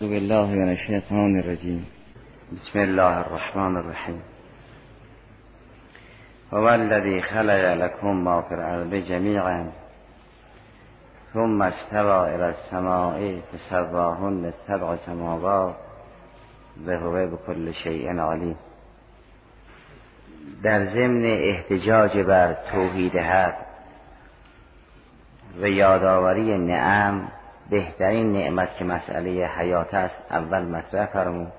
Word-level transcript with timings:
بالله 0.00 0.46
من 0.46 0.68
الشیطان 0.68 1.38
الرجیم 1.38 1.86
بسم 2.52 2.78
الله 2.78 3.18
الرحمن 3.20 3.76
الرحیم 3.76 4.22
هو 6.52 6.68
الذي 6.68 7.22
خلق 7.22 7.72
لكم 7.74 8.24
ما 8.24 8.42
في 8.42 8.54
الارض 8.54 8.94
جميعا 8.94 9.72
ثم 11.34 11.62
استوى 11.62 12.34
الى 12.34 12.48
السماء 12.48 13.40
فسواهن 13.52 14.52
سبع 14.66 14.96
سماوات 14.96 15.76
و 16.86 17.26
بكل 17.26 17.74
شيء 17.74 18.20
علیم 18.20 18.56
در 20.62 20.78
ضمن 20.78 21.24
احتجاج 21.24 22.18
بر 22.18 22.56
توحید 22.72 23.16
حق 23.16 23.58
و 25.60 25.66
یادآوری 25.68 26.58
نعم 26.58 27.37
بهترین 27.70 28.32
نعمت 28.32 28.76
که 28.76 28.84
مسئله 28.84 29.46
حیات 29.46 29.94
است 29.94 30.16
اول 30.30 30.62
مطرح 30.62 31.06
فرمود. 31.06 31.52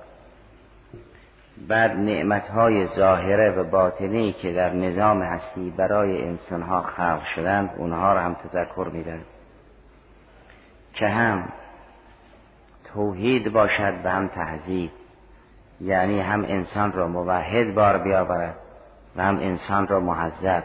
بعد 1.68 1.92
نعمت 1.92 2.48
های 2.48 2.88
ظاهره 2.88 3.52
و 3.52 3.64
باطنی 3.64 4.34
که 4.34 4.54
در 4.54 4.74
نظام 4.74 5.22
هستی 5.22 5.74
برای 5.78 6.24
انسان 6.24 6.62
ها 6.62 6.82
خلق 6.82 7.24
شدند 7.36 7.70
اونها 7.78 8.14
را 8.14 8.22
هم 8.22 8.34
تذکر 8.34 8.90
میدن 8.94 9.22
که 10.94 11.08
هم 11.08 11.50
توحید 12.94 13.54
باشد 13.54 13.94
و 14.04 14.10
هم 14.10 14.28
تهذیب 14.28 14.92
یعنی 15.82 16.20
هم 16.20 16.46
انسان 16.46 16.92
را 16.92 17.08
موحد 17.08 17.74
بار 17.76 17.98
بیاورد 17.98 18.56
و 19.16 19.22
هم 19.22 19.40
انسان 19.40 19.88
را 19.88 20.00
محذب 20.00 20.64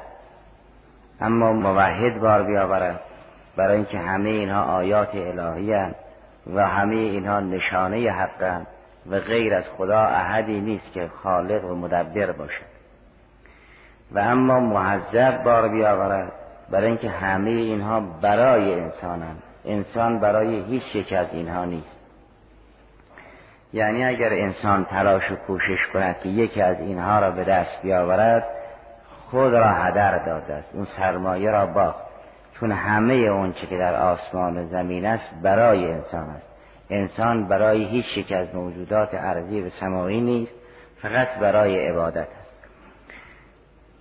اما 1.20 1.52
موحد 1.52 2.20
بار 2.20 2.42
بیاورد. 2.42 3.00
برای 3.56 3.76
اینکه 3.76 3.98
همه 3.98 4.28
اینها 4.28 4.62
آیات 4.62 5.14
الهی 5.14 5.74
و 6.54 6.66
همه 6.66 6.96
اینها 6.96 7.40
نشانه 7.40 8.10
حقن 8.10 8.66
و 9.10 9.20
غیر 9.20 9.54
از 9.54 9.64
خدا 9.78 10.00
احدی 10.00 10.60
نیست 10.60 10.92
که 10.92 11.08
خالق 11.22 11.64
و 11.64 11.74
مدبر 11.74 12.32
باشد 12.32 12.74
و 14.12 14.18
اما 14.18 14.60
محذب 14.60 15.42
بار 15.42 15.68
بیاورد 15.68 16.32
برای 16.70 16.86
اینکه 16.86 17.10
همه 17.10 17.50
اینها 17.50 18.00
برای 18.00 18.80
انسانن 18.80 19.36
انسان 19.64 20.20
برای 20.20 20.60
هیچ 20.60 20.94
یک 20.94 21.12
از 21.12 21.26
اینها 21.32 21.64
نیست. 21.64 21.96
یعنی 23.72 24.04
اگر 24.04 24.32
انسان 24.32 24.84
تلاش 24.84 25.30
و 25.30 25.36
کوشش 25.36 25.86
کند 25.92 26.18
که 26.18 26.28
یکی 26.28 26.62
از 26.62 26.80
اینها 26.80 27.18
را 27.18 27.30
به 27.30 27.44
دست 27.44 27.82
بیاورد 27.82 28.44
خود 29.30 29.52
را 29.52 29.68
هدر 29.68 30.18
داده 30.18 30.54
است. 30.54 30.74
اون 30.74 30.84
سرمایه 30.84 31.50
را 31.50 31.66
باخت. 31.66 32.03
چون 32.64 32.72
همه 32.72 33.14
اون 33.14 33.52
چه 33.52 33.66
که 33.66 33.78
در 33.78 33.94
آسمان 33.94 34.58
و 34.58 34.64
زمین 34.64 35.06
است 35.06 35.30
برای 35.42 35.92
انسان 35.92 36.30
است. 36.30 36.46
انسان 36.90 37.48
برای 37.48 37.84
هیچ 37.84 38.18
یک 38.18 38.32
از 38.32 38.54
موجودات 38.54 39.08
ارضی 39.12 39.60
و 39.60 39.68
سماوی 39.68 40.20
نیست 40.20 40.52
فقط 41.02 41.28
برای 41.38 41.88
عبادت 41.88 42.28
است. 42.40 42.52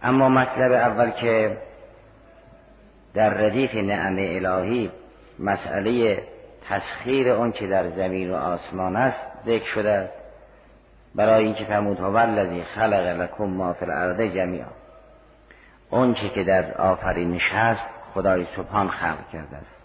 اما 0.03 0.29
مطلب 0.29 0.71
اول 0.71 1.09
که 1.09 1.57
در 3.13 3.29
ردیف 3.29 3.75
نعم 3.75 4.15
الهی 4.17 4.91
مسئله 5.39 6.23
تسخیر 6.69 7.29
اون 7.29 7.51
که 7.51 7.67
در 7.67 7.89
زمین 7.89 8.31
و 8.31 8.35
آسمان 8.35 8.95
است 8.95 9.25
ذکر 9.45 9.65
شده 9.73 9.91
است. 9.91 10.13
برای 11.15 11.45
اینکه 11.45 11.65
فرمود 11.65 11.99
هو 11.99 12.15
الذی 12.15 12.63
خلق 12.63 13.21
لکم 13.21 13.43
ما 13.43 13.73
فی 13.73 13.85
الارض 13.85 14.21
جمیعا. 14.21 14.67
اون 15.89 16.13
که 16.13 16.43
در 16.43 16.73
آفرینش 16.77 17.51
هست 17.51 18.02
خدای 18.13 18.45
سبحان 18.55 18.89
خلق 18.89 19.29
کرده 19.33 19.57
است. 19.57 19.75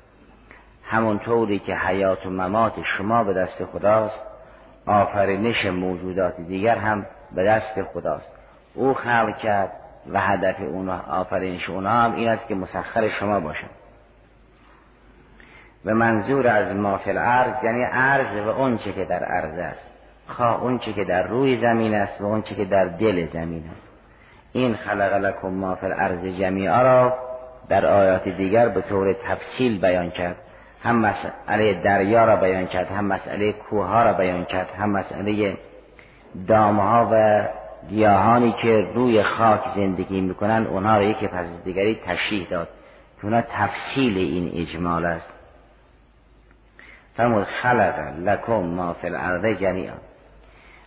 همونطوری 0.84 1.58
که 1.58 1.74
حیات 1.74 2.26
و 2.26 2.30
ممات 2.30 2.72
شما 2.84 3.24
به 3.24 3.32
دست 3.32 3.64
خداست 3.64 4.20
آفرینش 4.86 5.66
موجودات 5.66 6.40
دیگر 6.40 6.78
هم 6.78 7.06
به 7.32 7.44
دست 7.44 7.82
خداست. 7.82 8.32
او 8.74 8.94
خلق 8.94 9.38
کرد 9.38 9.72
و 10.12 10.20
هدف 10.20 10.60
اون 10.60 10.88
آفرینش 10.88 11.70
اونا 11.70 11.90
هم 11.90 12.14
این 12.14 12.28
است 12.28 12.48
که 12.48 12.54
مسخر 12.54 13.08
شما 13.08 13.40
باشند 13.40 13.70
و 15.84 15.94
منظور 15.94 16.48
از 16.48 16.76
مافل 16.76 17.18
عرض 17.18 17.64
یعنی 17.64 17.82
عرض 17.82 18.46
و 18.46 18.48
اونچه 18.48 18.92
که 18.92 19.04
در 19.04 19.24
عرض 19.24 19.58
است. 19.58 19.86
خواه 20.26 20.62
اونچه 20.62 20.92
که 20.92 21.04
در 21.04 21.22
روی 21.22 21.56
زمین 21.56 21.94
است 21.94 22.20
و 22.20 22.24
اونچه 22.24 22.54
که 22.54 22.64
در 22.64 22.84
دل 22.84 23.26
زمین 23.32 23.64
است. 23.70 23.88
این 24.52 24.74
خلق 24.74 25.14
لکم 25.14 25.48
ما 25.48 25.74
فی 25.74 25.86
الارض 25.86 26.24
جمیعا 26.24 26.82
را 26.82 27.27
در 27.68 27.86
آیات 27.86 28.28
دیگر 28.28 28.68
به 28.68 28.80
طور 28.80 29.12
تفصیل 29.12 29.80
بیان 29.80 30.10
کرد. 30.10 30.36
هم 30.82 30.96
مسئله 30.96 31.74
دریا 31.74 32.24
را 32.24 32.36
بیان 32.36 32.66
کرد 32.66 32.90
هم 32.90 33.04
مسئله 33.04 33.52
کوه 33.52 34.02
را 34.02 34.12
بیان 34.12 34.44
کرد 34.44 34.70
هم 34.78 34.90
مسئله 34.90 35.56
دامها 36.48 37.08
و 37.12 37.42
گیاهانی 37.88 38.52
که 38.52 38.88
روی 38.94 39.22
خاک 39.22 39.60
زندگی 39.76 40.20
می‌کنن 40.20 40.66
اونها 40.66 40.96
را 40.96 41.02
یکی 41.02 41.26
پس 41.26 41.46
دیگری 41.64 42.00
تشریح 42.06 42.48
داد. 42.48 42.68
که 43.18 43.24
اونها 43.24 43.42
تفصیل 43.42 44.18
این 44.18 44.52
اجمال 44.54 45.04
است. 45.04 45.32
فرمود 47.16 47.44
خلق 47.44 48.14
لکم 48.18 48.52
ما 48.52 48.92
فی 48.92 49.06
الارض 49.06 49.44
جمیعا. 49.44 49.94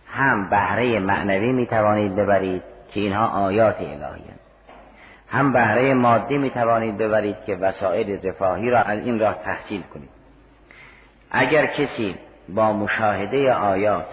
هم 0.06 0.50
بهره 0.50 0.98
معنوی 0.98 1.52
می‌توانید 1.52 2.16
ببرید 2.16 2.62
که 2.94 3.00
اینها 3.00 3.26
آیات 3.26 3.76
الهی 3.80 4.41
هم 5.32 5.52
بهره 5.52 5.94
مادی 5.94 6.38
می 6.38 6.50
توانید 6.50 6.98
ببرید 6.98 7.36
که 7.46 7.56
وسایل 7.56 8.28
رفاهی 8.28 8.70
را 8.70 8.80
از 8.80 8.98
این 8.98 9.20
راه 9.20 9.34
تحصیل 9.44 9.82
کنید. 9.94 10.08
اگر 11.30 11.66
کسی 11.66 12.16
با 12.48 12.72
مشاهده 12.72 13.52
آیات 13.52 14.06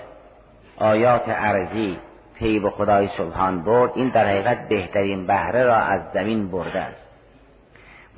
آیات 0.77 1.23
ارزی 1.27 1.97
پی 2.35 2.59
به 2.59 2.69
خدای 2.69 3.07
سبحان 3.07 3.63
برد 3.63 3.91
این 3.95 4.09
در 4.09 4.25
حقیقت 4.25 4.69
بهترین 4.69 5.27
بهره 5.27 5.63
را 5.63 5.75
از 5.75 6.01
زمین 6.13 6.51
برده 6.51 6.79
است. 6.79 7.09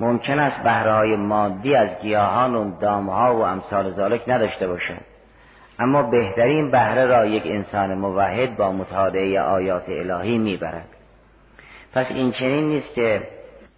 ممکن 0.00 0.38
است 0.38 0.62
بهره 0.62 0.92
های 0.92 1.16
مادی 1.16 1.74
از 1.74 1.88
گیاهان 2.02 2.54
و 2.54 2.78
دامها 2.78 3.36
و 3.36 3.40
امثال 3.42 3.90
ذالک 3.90 4.22
نداشته 4.28 4.68
باشد 4.68 5.02
اما 5.78 6.02
بهترین 6.02 6.70
بهره 6.70 7.06
را 7.06 7.26
یک 7.26 7.42
انسان 7.46 7.94
موحد 7.94 8.56
با 8.56 8.72
مطالعه 8.72 9.40
آیات 9.40 9.88
الهی 9.88 10.38
می‌برد. 10.38 10.88
پس 11.94 12.06
این 12.10 12.32
چنین 12.32 12.68
نیست 12.68 12.94
که 12.94 13.22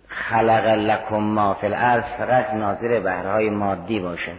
خلق 0.08 0.66
لکم 0.66 1.16
ما 1.16 1.54
فی 1.54 1.66
الارض 1.66 2.04
فقط 2.19 2.54
ناظر 2.54 3.00
بهرهای 3.00 3.50
مادی 3.50 4.00
باشه 4.00 4.32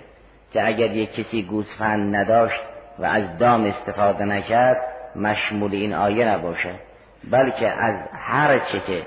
که 0.54 0.68
اگر 0.68 0.92
یک 0.92 1.14
کسی 1.14 1.44
گوسفند 1.44 2.16
نداشت 2.16 2.62
و 3.00 3.06
از 3.06 3.38
دام 3.38 3.66
استفاده 3.66 4.26
نکرد 4.26 4.78
مشمول 5.16 5.74
این 5.74 5.94
آیه 5.94 6.28
نباشه. 6.28 6.74
بلکه 7.32 7.70
از 7.70 7.96
هر 8.14 8.60
چه 8.60 8.80
که 8.80 9.06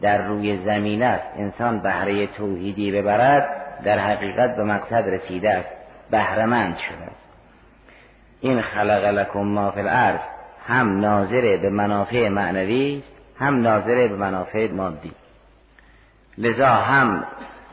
در 0.00 0.22
روی 0.22 0.56
زمین 0.56 1.02
است 1.02 1.28
انسان 1.36 1.80
بهره 1.80 2.26
توحیدی 2.26 2.92
ببرد 2.92 3.48
در 3.84 3.98
حقیقت 3.98 4.56
به 4.56 4.64
مقصد 4.64 5.08
رسیده 5.08 5.50
است 5.50 5.68
بهرمند 6.10 6.76
شده 6.76 7.04
است. 7.04 7.30
این 8.40 8.62
خلق 8.62 9.04
لکم 9.04 9.40
ما 9.40 9.70
فی 9.70 9.80
الارض 9.80 10.20
هم 10.66 11.00
ناظر 11.00 11.56
به 11.56 11.70
منافع 11.70 12.28
معنوی 12.28 12.98
است 12.98 13.19
هم 13.40 13.60
ناظر 13.60 14.08
به 14.08 14.16
منافع 14.16 14.72
مادی 14.72 15.12
لذا 16.38 16.68
هم 16.68 17.24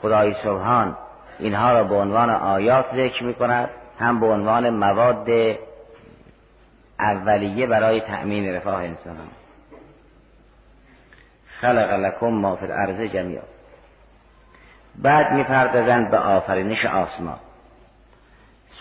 خدای 0.01 0.33
سبحان 0.33 0.97
اینها 1.39 1.72
را 1.72 1.83
به 1.83 1.95
عنوان 1.95 2.29
آیات 2.29 2.85
ذکر 2.95 3.23
می 3.23 3.33
کند 3.33 3.69
هم 4.00 4.19
به 4.19 4.25
عنوان 4.25 4.69
مواد 4.69 5.29
اولیه 7.00 7.67
برای 7.67 8.01
تأمین 8.01 8.55
رفاه 8.55 8.83
انسان 8.83 9.17
خلق 11.61 11.94
لکم 11.94 12.28
ما 12.28 12.55
فی 12.55 12.66
الارض 12.66 13.01
جمیعا. 13.01 13.44
بعد 14.95 15.34
می‌پردازند 15.34 16.11
به 16.11 16.17
آفرینش 16.17 16.85
آسمان. 16.85 17.39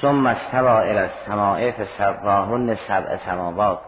ثم 0.00 0.26
استوى 0.26 0.91
الى 0.91 0.98
السماء 0.98 1.70
فسواهن 1.70 2.74
سبع 2.74 3.16
سماوات. 3.16 3.78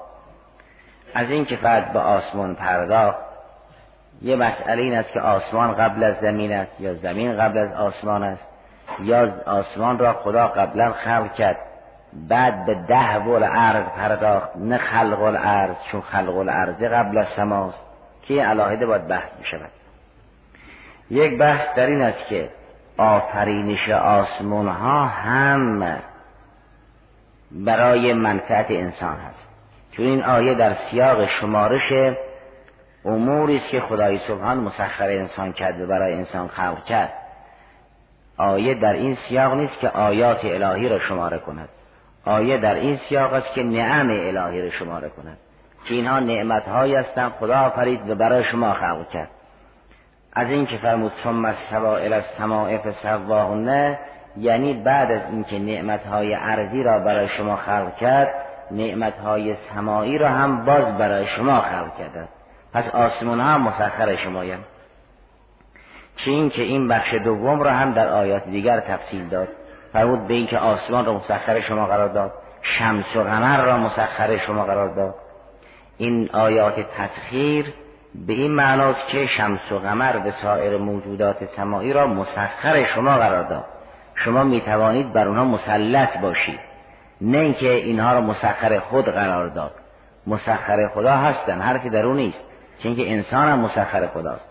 از 1.19 1.31
اینکه 1.31 1.57
بعد 1.57 1.93
به 1.93 1.99
آسمان 1.99 2.55
پرداخت 2.55 3.19
یه 4.23 4.37
مسئله 4.37 4.83
این 4.83 4.95
است 4.95 5.13
که 5.13 5.21
آسمان 5.21 5.75
قبل 5.75 6.05
از 6.05 6.15
زمین 6.21 6.53
است 6.53 6.81
یا 6.81 6.95
زمین 6.95 7.37
قبل 7.37 7.59
از 7.59 7.73
آسمان 7.73 8.23
است 8.23 8.47
یا 9.01 9.33
آسمان 9.47 9.99
را 9.99 10.13
خدا 10.13 10.49
قبلا 10.49 10.93
خلق 10.93 11.35
کرد. 11.35 11.57
بعد 12.29 12.67
به 12.67 12.75
ده 12.75 13.19
ول 13.19 13.45
عرض 13.45 13.89
پرداخت 13.89 14.57
نه 14.57 14.79
خلق 14.79 15.23
الارض 15.23 15.77
چون 15.91 16.01
خلق 16.01 16.37
الارض 16.37 16.83
قبل 16.83 17.19
از 17.19 17.27
سماست. 17.37 17.85
که 18.23 18.43
علاهده 18.43 18.87
باید 18.87 19.09
بحث 19.09 19.31
می 19.39 19.45
شود 19.45 19.71
یک 21.11 21.39
بحث 21.39 21.75
در 21.77 21.87
این 21.87 22.03
است 22.03 22.29
که 22.29 22.51
آفرینش 22.97 23.89
آسمان 23.89 24.69
ها 24.69 25.07
هم 25.07 25.99
برای 27.51 28.13
منفعت 28.13 28.67
انسان 28.71 29.17
هست. 29.17 29.48
چون 29.91 30.07
این 30.07 30.23
آیه 30.23 30.55
در 30.55 30.75
سیاق 30.75 31.27
شمارش 31.27 31.93
اموری 33.05 33.57
است 33.57 33.69
که 33.69 33.81
خدای 33.81 34.19
سبحان 34.19 34.59
مسخر 34.59 35.09
انسان 35.09 35.53
کرد 35.53 35.81
و 35.81 35.87
برای 35.87 36.15
انسان 36.15 36.49
خلق 36.49 36.85
کرد. 36.85 37.13
آیه 38.37 38.75
در 38.75 38.93
این 38.93 39.15
سیاق 39.15 39.55
نیست 39.55 39.81
که 39.81 39.89
آیات 39.89 40.45
الهی 40.45 40.89
را 40.89 40.99
شماره 40.99 41.39
کند. 41.39 41.69
آیه 42.25 42.59
در 42.59 42.75
این 42.75 42.97
سیاق 42.97 43.33
است 43.33 43.55
که 43.55 43.63
نعم 43.63 44.11
الهی 44.11 44.63
رو 44.63 44.71
شماره 44.71 45.09
کند. 45.09 45.39
که 45.85 45.95
اینها 45.95 46.19
نعمت 46.19 46.69
هایی 46.69 46.95
هستند 46.95 47.33
خدا 47.33 47.59
آفرید 47.59 48.11
و 48.11 48.15
برای 48.15 48.45
شما 48.45 48.73
خلق 48.73 49.09
کرد. 49.09 49.31
از 50.33 50.51
این 50.51 50.67
که 50.67 50.77
فرمود 50.77 51.13
ثم 51.25 51.45
استوا 51.45 51.97
الی 51.97 52.15
السماء 52.15 52.79
فسواهن 52.79 53.99
یعنی 54.37 54.75
بعد 54.75 55.11
از 55.11 55.21
اینکه 55.31 55.59
نعمت 55.59 56.07
های 56.07 56.35
ارضی 56.35 56.83
را 56.83 56.99
برای 56.99 57.29
شما 57.29 57.57
خلق 57.57 57.97
کرد 57.97 58.48
نعمت 58.71 59.19
های 59.19 59.55
سمایی 59.55 60.19
را 60.19 60.29
هم 60.29 60.65
باز 60.65 60.99
برای 60.99 61.27
شما 61.27 61.61
خلق 61.61 61.99
کرده. 61.99 62.29
پس 62.73 62.89
آسمان 62.89 63.41
ها 63.41 63.59
مسخر 63.59 64.17
شمایند 64.17 64.65
چه 66.17 66.31
این 66.31 66.51
که 66.51 66.63
این 66.63 66.89
بخش 66.89 67.15
دوم 67.15 67.61
را 67.61 67.71
هم 67.71 67.93
در 67.93 68.09
آیات 68.09 68.45
دیگر 68.45 68.81
تفصیل 68.81 69.29
داد. 69.29 69.49
فرمود 69.93 70.27
به 70.27 70.35
اینکه 70.35 70.59
آسمان 70.59 71.05
را 71.05 71.15
مسخر 71.15 71.61
شما 71.61 71.87
قرار 71.87 72.09
داد. 72.09 72.33
شمس 72.63 73.17
و 73.17 73.23
قمر 73.23 73.63
را 73.63 73.77
مسخر 73.77 74.37
شما 74.37 74.65
قرار 74.65 74.95
داد. 74.95 75.15
این 75.97 76.31
آیات 76.33 76.75
تسخیر 76.81 77.67
به 78.15 78.33
این 78.33 78.53
معناست 78.53 79.09
که 79.09 79.27
شمس 79.27 79.73
و 79.73 79.79
قمر 79.79 80.19
به 80.19 80.31
سایر 80.31 80.77
موجودات 80.77 81.45
سمایی 81.45 81.93
را 81.93 82.07
مسخر 82.07 82.85
شما 82.85 83.17
قرار 83.17 83.43
داد. 83.43 83.65
شما 84.15 84.45
می 84.45 84.61
توانید 84.61 85.13
بر 85.13 85.29
اونها 85.29 85.45
مسلط 85.45 86.19
باشید. 86.19 86.68
نه 87.21 87.39
اینکه 87.39 87.71
اینها 87.71 88.13
را 88.13 88.21
مسخر 88.21 88.79
خود 88.79 89.05
قرار 89.05 89.49
داد. 89.49 89.73
مسخر 90.27 90.89
خدا 90.89 91.17
هستن 91.17 91.61
حرفی 91.61 91.91
در 91.91 92.07
اون 92.07 92.17
نیست. 92.17 92.45
چون 92.83 92.97
که 92.97 93.13
انسان 93.13 93.49
هم 93.49 93.59
مسخر 93.59 94.07
خداست. 94.07 94.49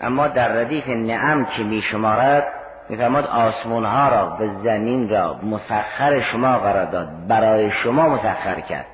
اما 0.00 0.28
در 0.28 0.48
ردیف 0.48 0.88
نعم 0.88 1.44
که 1.44 1.62
می 1.62 1.82
شمارد 1.82 2.44
میفرماد 2.88 3.26
آسمون 3.26 3.84
ها 3.84 4.08
را 4.08 4.26
به 4.26 4.48
زمین 4.48 5.08
را 5.08 5.34
مسخر 5.42 6.20
شما 6.20 6.58
قرار 6.58 6.84
داد 6.84 7.08
برای 7.28 7.70
شما 7.70 8.08
مسخر 8.08 8.60
کرد. 8.60 8.86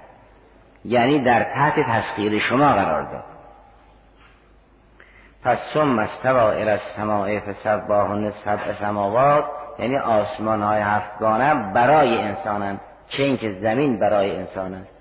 یعنی 0.85 1.19
در 1.19 1.45
تحت 1.45 1.75
تسخیر 1.81 2.39
شما 2.39 2.73
قرار 2.73 3.03
داد. 3.03 3.25
پس 5.45 5.59
ثم 5.75 5.99
استوا 5.99 6.51
الى 6.51 6.71
السماء 6.71 7.41
فسباهن 7.41 8.31
سبع 8.31 8.73
سماوات 8.73 9.45
یعنی 9.79 9.99
آسمان 9.99 10.63
های 10.63 10.81
هفتگانه 10.81 11.73
برای 11.73 12.19
انسانند 12.19 12.81
چه 13.17 13.23
اینکه 13.23 13.53
زمین 13.53 13.99
برای 13.99 14.37
انسان 14.37 14.75
است. 14.75 14.95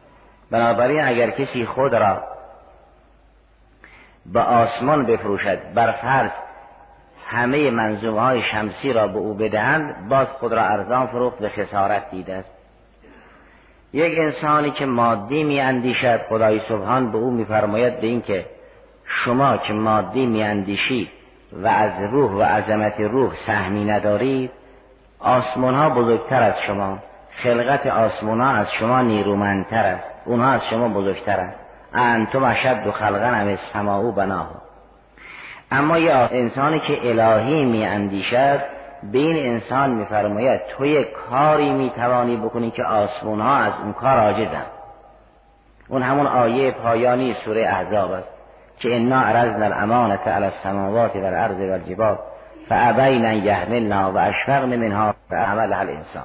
بنابراین 0.52 1.04
اگر 1.04 1.30
کسی 1.30 1.66
خود 1.66 1.96
را 1.96 2.24
به 4.26 4.40
آسمان 4.40 5.06
بفروشد 5.06 5.74
بر 5.74 5.92
فرض 5.92 6.32
همه 7.28 7.72
منظومه 7.72 8.22
های 8.22 8.42
شمسی 8.52 8.94
را 8.94 9.08
به 9.08 9.18
او 9.18 9.34
بدهند 9.34 10.10
باز 10.10 10.28
خود 10.28 10.54
را 10.54 10.62
ارزان 10.62 11.08
فروخت 11.08 11.40
به 11.40 11.50
خسارت 11.50 12.12
دیده 12.12 12.34
است. 12.34 12.52
یک 13.94 14.20
انسانی 14.20 14.72
که 14.72 14.86
مادی 14.86 15.44
می 15.44 15.62
اندیشد 15.62 16.22
خدای 16.30 16.60
سبحان 16.60 17.12
به 17.12 17.18
او 17.18 17.32
میفرماید 17.32 18.02
به 18.02 18.08
اینکه 18.08 18.46
شما 19.06 19.58
که 19.58 19.74
مادی 19.74 20.26
می 20.26 20.44
اندیشید 20.44 21.10
و 21.54 21.68
از 21.68 21.92
روح 22.12 22.32
و 22.32 22.42
عظمت 22.44 23.00
روح 23.00 23.36
سهمی 23.36 23.86
ندارید 23.86 24.52
آسمان 25.20 25.76
ها 25.76 25.90
بزرگتر 25.90 26.44
از 26.44 26.62
شما. 26.62 27.00
خلقت 27.36 27.88
آسمان 27.88 28.42
ها 28.42 28.52
از 28.52 28.72
شما 28.72 29.02
نیرومندتر 29.02 29.86
است. 29.86 30.12
اونها 30.26 30.52
از 30.52 30.66
شما 30.66 30.90
بزرگتر 30.90 31.40
است. 31.40 31.60
انتم 31.94 32.44
اشد 32.44 32.88
و 32.88 32.92
خلقن 32.92 33.34
هم 33.34 33.56
سماعو 33.56 34.12
بناه. 34.12 34.50
اما 35.72 35.98
یه 35.98 36.16
انسانی 36.16 36.80
که 36.80 37.10
الهی 37.10 37.66
می 37.66 37.86
اندیشد 37.86 38.60
به 39.12 39.18
این 39.20 39.54
انسان 39.54 39.90
میفرماید 39.90 40.62
تو 40.68 40.86
یک 40.86 41.08
کاری 41.30 41.70
می‌توانی 41.70 42.38
بکنی 42.38 42.72
که 42.72 42.84
آسمون 42.84 43.42
ها 43.42 43.56
از 43.56 43.74
اون 43.84 43.94
کار 43.94 44.20
عاجزن. 44.20 44.66
اون 45.88 46.02
همون 46.02 46.28
آیه 46.28 46.72
پایانی 46.72 47.34
سوره 47.34 47.62
احزاب 47.62 48.12
است 48.12 48.30
که 48.80 48.96
انا 48.96 49.22
عرضنا 49.22 49.66
الامانت 49.66 50.28
علی 50.28 50.46
السماوات 50.46 51.16
و 51.16 51.26
الارض 51.26 51.60
و 51.60 51.74
الجبال 51.74 52.18
فابین 52.70 53.26
ان 53.26 53.44
یحملنا 53.44 54.12
و 54.12 54.18
اشفقن 54.18 54.76
منها 54.76 55.16
فعملها 55.30 55.80
الانسان. 55.80 56.24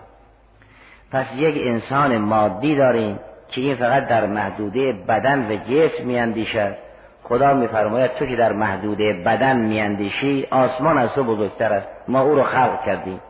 پس 1.13 1.27
یک 1.37 1.67
انسان 1.67 2.19
مادی 2.19 2.77
داریم 2.77 3.19
که 3.49 3.61
این 3.61 3.77
فقط 3.77 4.09
در 4.09 4.27
محدوده 4.27 4.93
بدن 4.93 5.51
و 5.51 5.57
جسم 5.57 6.07
میاندیشد 6.07 6.77
خدا 7.23 7.55
میفرماید 7.55 8.15
تو 8.15 8.27
که 8.27 8.37
در 8.37 8.53
محدوده 8.53 9.13
بدن 9.13 9.57
میاندیشی 9.57 10.47
آسمان 10.51 10.99
از 10.99 11.15
تو 11.15 11.25
بزرگتر 11.25 11.73
است. 11.73 11.89
ما 12.09 12.21
او 12.21 12.35
رو 12.35 12.43
خلق 12.43 12.85
کردیم. 12.87 13.21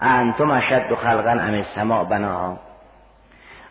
انتم 0.00 0.50
اشد 0.50 0.92
و 0.92 0.96
خلقا 0.96 1.30
ام 1.30 1.54
السماء 1.54 2.04
بناها 2.04 2.58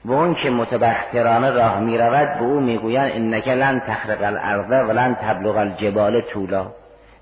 و 0.05 0.11
اون 0.11 0.35
که 0.35 0.49
متبخترانه 0.49 1.51
راه 1.51 1.79
می‌رود 1.79 2.39
به 2.39 2.45
او 2.45 2.59
می‌گویند 2.59 3.11
انک 3.13 3.47
لن 3.47 3.79
تخرق 3.79 4.23
الارض 4.23 4.89
و 4.89 4.91
لن 4.91 5.15
تبلغ 5.15 5.57
الجبال 5.57 6.21
طولا. 6.21 6.67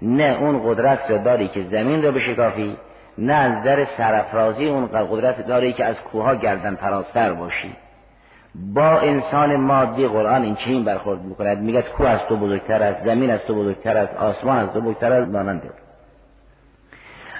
نه 0.01 0.37
اون 0.39 0.61
قدرت 0.65 0.99
رو 1.09 1.17
داری 1.17 1.47
که 1.47 1.63
زمین 1.63 2.03
رو 2.03 2.11
بشکافی 2.11 2.77
نه 3.17 3.33
از 3.33 3.63
در 3.63 3.85
سرفرازی 3.85 4.69
اون 4.69 4.87
قدرت 4.87 5.47
داری 5.47 5.73
که 5.73 5.85
از 5.85 6.01
کوها 6.01 6.35
گردن 6.35 6.75
فرازتر 6.75 7.33
باشی. 7.33 7.75
با 8.55 8.99
انسان 8.99 9.55
مادی 9.55 10.07
قرآن 10.07 10.43
این 10.43 10.55
چین 10.55 10.83
برخورد 10.83 11.21
می‌کند؟ 11.21 11.57
میگه 11.57 11.81
کو 11.81 12.03
از 12.03 12.19
تو 12.29 12.37
بزرگتر 12.37 12.83
است 12.83 13.03
زمین 13.03 13.29
از 13.29 13.45
تو 13.45 13.55
بزرگتر 13.55 13.97
است 13.97 14.15
آسمان 14.15 14.57
از 14.57 14.73
تو 14.73 14.81
بزرگتر 14.81 15.11
است 15.11 15.31
ماننده 15.31 15.69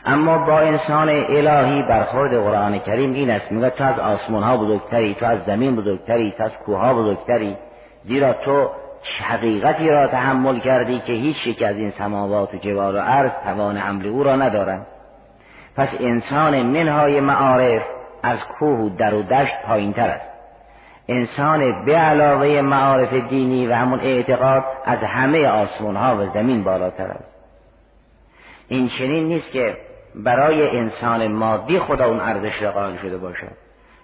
اما 0.06 0.38
با 0.38 0.60
انسان 0.60 1.10
الهی 1.10 1.84
برخورد 1.84 2.34
قرآن 2.34 2.80
کریم 2.80 3.14
این 3.14 3.30
است. 3.30 3.52
میگه 3.52 3.70
تو 3.70 3.84
از 3.84 4.00
آسمان 4.00 4.44
ها 4.44 4.58
بزرگتری 4.58 5.14
تو 5.14 5.26
از 5.26 5.44
زمین 5.44 5.76
بزرگتری 5.76 6.34
تو 6.38 6.44
از 6.44 6.52
کوه 6.66 6.94
بزرگتری. 6.94 7.58
زیرا 8.04 8.34
تو 8.34 8.70
حقیقتی 9.24 9.90
را 9.90 10.08
تحمل 10.08 10.60
کردی 10.60 11.00
که 11.00 11.14
هیچ 11.14 11.48
یک 11.48 11.62
از 11.64 11.76
این 11.76 11.92
سماوات 11.92 12.54
و 12.54 12.58
جبال 12.58 12.96
و 12.96 13.00
عرض 13.00 13.32
توان 13.44 13.78
حمل 13.78 14.08
او 14.08 14.24
را 14.24 14.36
ندارند. 14.36 14.86
پس 15.78 15.90
انسان 16.00 16.62
منهای 16.62 17.20
معارف 17.20 17.82
از 18.24 18.40
کوه 18.60 18.92
در 18.98 19.14
و 19.14 19.24
دشت 19.24 19.54
پایین 19.68 19.94
تر 19.94 20.08
است. 20.08 20.30
انسان 21.08 21.86
به 21.86 21.98
علاوه 21.98 22.62
معارف 22.62 23.14
دینی 23.14 23.68
و 23.68 23.74
همون 23.74 24.00
اعتقاد 24.00 24.64
از 24.86 25.00
همه 25.00 25.48
آسمان 25.48 25.96
ها 25.96 26.18
و 26.18 26.26
زمین 26.26 26.64
بالاتر 26.64 27.08
است. 27.08 27.36
این 28.68 28.88
چنین 28.88 29.28
نیست 29.28 29.52
که 29.52 29.78
برای 30.16 30.80
انسان 30.80 31.28
مادی 31.28 31.80
خدا 31.80 32.06
اون 32.06 32.20
ارزش 32.20 32.62
را 32.62 32.72
قائل 32.72 32.98
شده 32.98 33.18
باشد. 33.18 33.52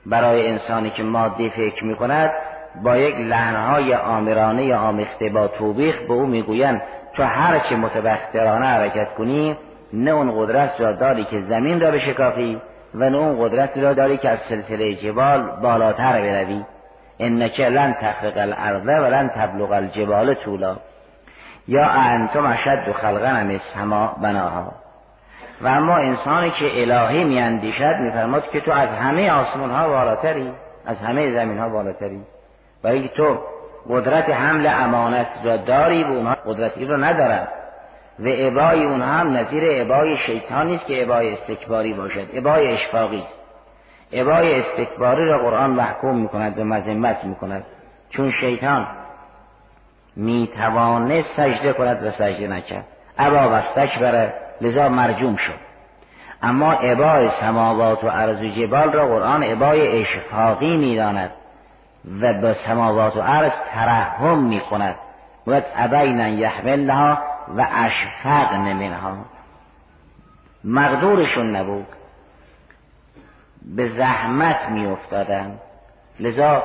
برای 0.06 0.48
انسانی 0.48 0.90
که 0.90 1.04
مادی 1.04 1.50
فکر 1.50 1.84
می 1.84 1.96
کند 1.96 2.32
با 2.84 2.98
یک 2.98 3.16
لحنهای 3.16 3.96
آمرانه 3.96 4.66
یا 4.66 4.80
آمیخته 4.80 5.30
با 5.30 5.48
توبیخ 5.48 6.00
به 6.00 6.14
او 6.14 6.26
می‌گویند 6.26 6.82
تو 7.14 7.24
هر 7.24 7.60
چه 7.60 7.76
متبخترانه 7.76 8.66
حرکت 8.66 9.14
کنی 9.18 9.58
نه 9.94 10.12
اون 10.12 10.32
قدرت 10.46 10.82
را 10.82 10.92
داری 10.92 11.24
که 11.24 11.42
زمین 11.42 11.82
را 11.82 11.92
بشکافی 11.92 12.62
و 12.96 13.10
نه 13.10 13.18
اون 13.18 13.48
قدرت 13.48 13.78
را 13.78 13.94
داری 13.94 14.18
که 14.18 14.30
از 14.30 14.40
سلسله 14.50 14.96
جبال 14.96 15.42
بالاتر 15.62 16.22
بروی. 16.22 16.64
انک 17.20 17.60
لن 17.60 17.94
تخرق 17.94 18.38
الارض 18.38 18.86
و 18.86 19.06
لن 19.06 19.30
تبلغ 19.30 19.72
الجبال 19.72 20.34
طولا. 20.34 20.76
یا 21.68 21.86
انتم 21.86 22.46
اشد 22.46 22.92
خلقا 22.92 23.32
من 23.32 23.52
السما 23.52 24.16
بناها. 24.22 24.72
و 25.62 25.68
اما 25.68 25.96
انسانی 25.96 26.52
که 26.52 26.82
الهی 26.82 27.24
میاندیشد 27.24 27.96
میفرماد 28.00 28.50
که 28.50 28.62
تو 28.62 28.72
از 28.72 28.90
همه 28.90 29.32
آسمان 29.32 29.72
ها 29.72 29.90
بالاتری 29.90 30.52
از 30.86 30.98
همه 30.98 31.32
زمین 31.32 31.58
ها 31.58 31.70
بالاتری. 31.70 32.22
برای 32.84 32.98
اینکه 32.98 33.14
تو 33.14 33.40
قدرت 33.90 34.30
حمل 34.30 34.68
امانت 34.68 35.28
را 35.44 35.58
داری 35.58 36.04
و 36.04 36.08
اونها 36.08 36.36
قدرتی 36.46 36.86
رو 36.86 36.98
ندارن. 36.98 37.48
و 38.22 38.28
عبای 38.28 38.84
اونها 38.84 39.08
هم 39.08 39.38
نظیر 39.38 39.64
عبای 39.64 40.18
شیطان 40.18 40.68
نیست 40.68 40.86
که 40.86 40.94
عبای 40.94 41.34
استکباری 41.34 41.94
باشد. 41.94 42.36
عبای 42.36 42.68
اشفاقی 42.68 43.20
است. 43.20 43.40
عبای 44.14 44.60
استکباری 44.60 45.26
را 45.26 45.38
قرآن 45.38 45.70
محکوم 45.70 46.18
می‌کند 46.18 46.60
و 46.60 46.64
مذمت 46.64 47.26
می‌کند. 47.26 47.66
چون 48.10 48.32
شیطان 48.32 48.88
می‌توانه 50.16 51.22
سجده 51.22 51.74
کند 51.74 52.06
و 52.06 52.12
سجده 52.12 52.48
نکرد. 52.48 52.86
ابا 53.18 53.50
و 53.50 53.62
بره 54.02 54.34
لذا 54.62 54.90
مرجوم 54.90 55.36
شد. 55.36 55.72
اما 56.44 56.74
عبای 56.74 57.30
سماوات 57.30 58.04
و 58.04 58.10
عرض 58.10 58.42
و 58.42 58.48
جبال 58.48 58.92
را 58.92 59.08
قرآن 59.08 59.44
عبای 59.44 60.02
اشفاقی 60.02 60.78
می‌داند 60.78 61.32
و 62.22 62.42
به 62.42 62.54
سماوات 62.54 63.16
و 63.16 63.22
عرض 63.22 63.52
ترحم 63.74 64.38
می‌کند. 64.38 64.96
باید 65.46 65.64
ابین 65.76 66.20
یحملها 66.20 67.31
و 67.58 67.68
اشفقن 67.72 68.74
منها 68.74 69.18
مقدورشون 70.64 71.56
نبود. 71.56 71.88
به 73.76 73.90
زحمت 73.90 74.70
میافتادند 74.70 75.60
لذا 76.20 76.64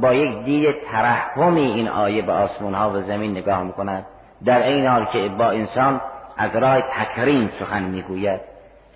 با 0.00 0.14
یک 0.14 0.44
دید 0.44 0.74
ترحمی 0.90 1.60
این 1.60 1.88
آیه 1.88 2.22
به 2.22 2.32
آسمان 2.32 2.74
ها 2.74 2.90
و 2.90 3.00
زمین 3.00 3.30
نگاه 3.30 3.62
می‌کند. 3.62 4.06
در 4.44 4.62
این 4.62 4.86
حال 4.86 5.04
که 5.04 5.28
با 5.28 5.50
انسان 5.50 6.00
از 6.36 6.56
راه 6.56 6.80
تکریم 6.80 7.50
سخن 7.58 7.82
می‌گوید. 7.82 8.40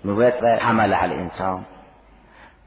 می‌گوید 0.03 0.33
و 0.41 0.47
حمل 0.47 0.93
انسان. 0.93 1.65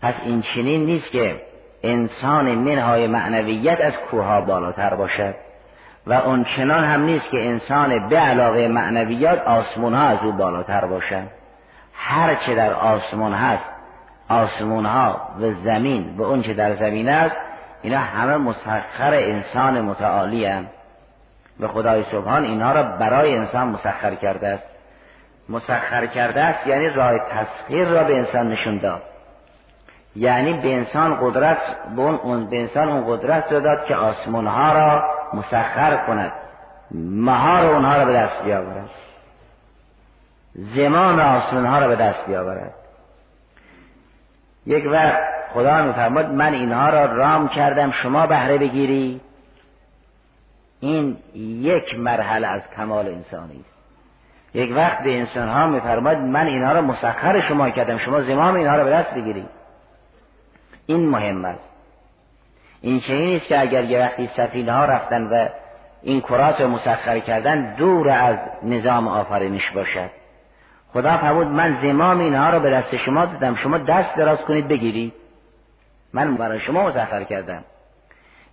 پس 0.03 0.15
این 0.25 0.43
چنین 0.43 0.85
نیست 0.85 1.11
که 1.11 1.43
انسان 1.83 2.55
منهای 2.55 3.07
معنویت 3.07 3.81
از 3.81 3.99
کوها 4.11 4.41
بالاتر 4.41 4.95
باشد. 4.95 5.35
و 6.07 6.13
اون 6.13 6.45
چنان 6.45 6.85
هم 6.85 7.03
نیست 7.03 7.31
که 7.31 7.49
انسان 7.49 8.09
به 8.09 8.19
علاوه 8.19 8.69
معنویات 8.69 9.43
آسمون 9.43 9.95
ها 9.95 10.03
از 10.03 10.19
او 10.23 10.33
بالاتر 10.33 10.85
باشد 10.85 11.27
هر 11.95 12.35
چه 12.35 12.55
در 12.55 12.73
آسمان 12.73 13.33
هست 13.33 13.71
آسمون 14.29 14.87
ها 14.87 15.21
و 15.41 15.51
زمین 15.53 16.15
و 16.17 16.23
اون 16.23 16.43
چه 16.43 16.55
در 16.55 16.73
زمین 16.73 17.09
است 17.09 17.37
اینا 17.83 17.99
همه 17.99 18.37
مسخر 18.37 19.15
انسان 19.15 19.81
متعالی 19.81 20.45
هم. 20.45 20.67
و 21.61 21.69
خدای 21.69 22.05
سبحان 22.05 22.45
اینها 22.45 22.73
را 22.73 22.83
برای 22.83 23.37
انسان 23.37 23.69
مسخر 23.69 24.15
کرده 24.15 24.49
است. 24.49 24.67
مسخر 25.49 26.07
کرده 26.07 26.41
است 26.41 26.67
یعنی 26.67 26.89
راه 26.89 27.19
تسخیر 27.19 27.89
را 27.89 28.05
به 28.05 28.19
انسان 28.19 28.53
نشون 28.53 28.79
داد. 28.79 29.03
یعنی 30.17 30.53
به 30.53 30.75
انسان 30.75 31.19
قدرت 31.21 31.59
به, 31.97 32.03
اون 32.03 32.51
به 32.51 32.61
انسان 32.61 32.89
اون 32.89 33.17
قدرت 33.17 33.51
داد 33.51 33.85
که 33.85 33.97
آسمان 33.97 34.47
ها 34.47 34.73
را 34.73 35.20
مسخر 35.35 36.07
کند. 36.07 36.33
مهار 36.95 37.67
اونها 37.67 37.97
را 37.97 38.05
به 38.05 38.13
دست 38.13 38.45
بیاورد. 38.45 38.91
زمان 40.55 41.21
آسمان 41.21 41.67
ها 41.67 41.79
را 41.79 41.89
به 41.89 41.97
دست 41.97 42.27
بیاورد. 42.27 42.75
یک 44.67 44.85
وقت 44.87 45.21
خدا 45.55 45.83
میفرماد 45.83 46.27
من 46.27 46.55
اینها 46.55 46.89
را 46.89 47.05
رام 47.05 47.49
کردم 47.49 47.91
شما 47.91 48.27
بهره 48.27 48.59
بگیری. 48.59 49.21
این 50.81 51.17
یک 51.35 51.99
مرحله 51.99 52.47
از 52.47 52.63
کمال 52.77 53.09
انسانی 53.09 53.61
است. 53.61 53.81
یک 54.55 54.73
وقت 54.77 55.03
به 55.03 55.19
انسان 55.19 55.49
ها 55.49 55.67
میفرماد 55.67 56.17
من 56.17 56.47
اینها 56.47 56.73
را 56.73 56.83
مسخر 56.83 57.41
شما 57.41 57.71
کردم 57.71 57.99
شما 57.99 58.21
زمام 58.21 58.55
اینها 58.55 58.77
را 58.77 58.85
به 58.85 58.91
دست 58.91 59.15
بگیرید 59.15 59.49
این 60.87 61.09
مهم 61.09 61.45
است. 61.45 61.70
این 62.81 63.01
چنین 63.01 63.29
نیست 63.29 63.49
که 63.49 63.61
اگر 63.61 63.85
یه 63.85 63.99
وقتی 63.99 64.27
سفینه 64.27 64.73
ها 64.73 64.85
رفتن 64.85 65.23
و 65.23 65.49
این 66.03 66.21
کرات 66.21 66.61
مسخر 66.61 67.19
کردن 67.19 67.75
دور 67.75 68.09
از 68.09 68.39
نظام 68.63 69.09
آفرینش 69.09 69.71
باشد. 69.71 70.11
خدا 70.93 71.19
فرمود 71.19 71.47
من 71.47 71.77
زمام 71.83 72.19
اینها 72.19 72.51
را 72.51 72.59
به 72.59 72.71
دست 72.71 72.97
شما 72.97 73.27
دادم. 73.27 73.55
شما 73.55 73.79
دست 73.79 74.17
دراز 74.17 74.41
کنید 74.41 74.69
بگیرید. 74.69 75.13
من 76.13 76.35
برای 76.35 76.59
شما 76.59 76.87
مسخر 76.87 77.25
کردم. 77.25 77.65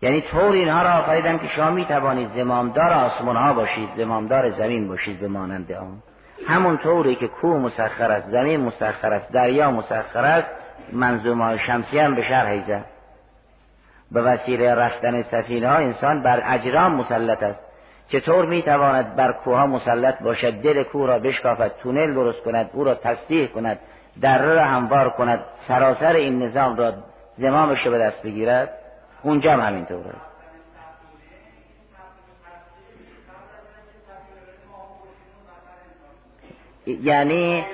یعنی 0.01 0.21
طور 0.21 0.51
اینها 0.51 0.81
را 0.81 0.93
آفریدم 0.93 1.37
که 1.37 1.47
شما 1.47 1.71
می 1.71 1.85
توانید 1.85 2.29
زمامدار 2.29 2.93
آسمان 2.93 3.35
ها 3.35 3.53
باشید 3.53 3.89
زمامدار 3.97 4.49
زمین 4.49 4.87
باشید 4.87 5.19
به 5.19 5.27
مانند 5.27 5.71
آن. 5.71 6.03
همون 6.47 6.77
طوری 6.77 7.15
که 7.15 7.27
کوه 7.27 7.57
مسخر 7.57 8.11
است 8.11 8.29
زمین 8.29 8.59
مسخر 8.59 9.13
است 9.13 9.31
دریا 9.31 9.71
مسخر 9.71 10.25
است 10.25 10.47
منظومه 10.93 11.57
شمسی 11.57 11.99
هم 11.99 12.15
به 12.15 12.21
شرح 12.21 12.61
زد 12.67 12.85
به 14.11 14.21
وسیله 14.21 14.75
رفتن 14.75 15.23
سفینه 15.23 15.69
ها 15.69 15.75
انسان 15.75 16.23
بر 16.23 16.43
اجرام 16.45 16.95
مسلط 16.95 17.43
است. 17.43 17.59
چطور 18.09 18.45
می 18.45 18.61
تواند 18.61 19.15
بر 19.15 19.31
کوه 19.31 19.57
ها 19.57 19.67
مسلط 19.67 20.23
باشد؟ 20.23 20.51
دل 20.51 20.83
کوه 20.83 21.07
را 21.07 21.19
بشکافد 21.19 21.71
تونل 21.83 22.13
درست 22.13 22.43
کند 22.43 22.69
او 22.73 22.83
را 22.83 22.95
تصدیح 22.95 23.47
کند 23.47 23.79
دره 24.21 24.53
را 24.53 24.63
هموار 24.63 25.09
کند. 25.09 25.39
سراسر 25.67 26.13
این 26.13 26.43
نظام 26.43 26.75
را 26.75 26.93
زمامش 27.37 27.85
را 27.85 27.91
به 27.91 27.97
دست 27.97 28.23
بگیرد؟ 28.23 28.69
اونجا 29.23 29.53
هم 29.53 29.59
همینطور 29.59 30.05
است 30.07 30.27
یعنی 36.87 37.65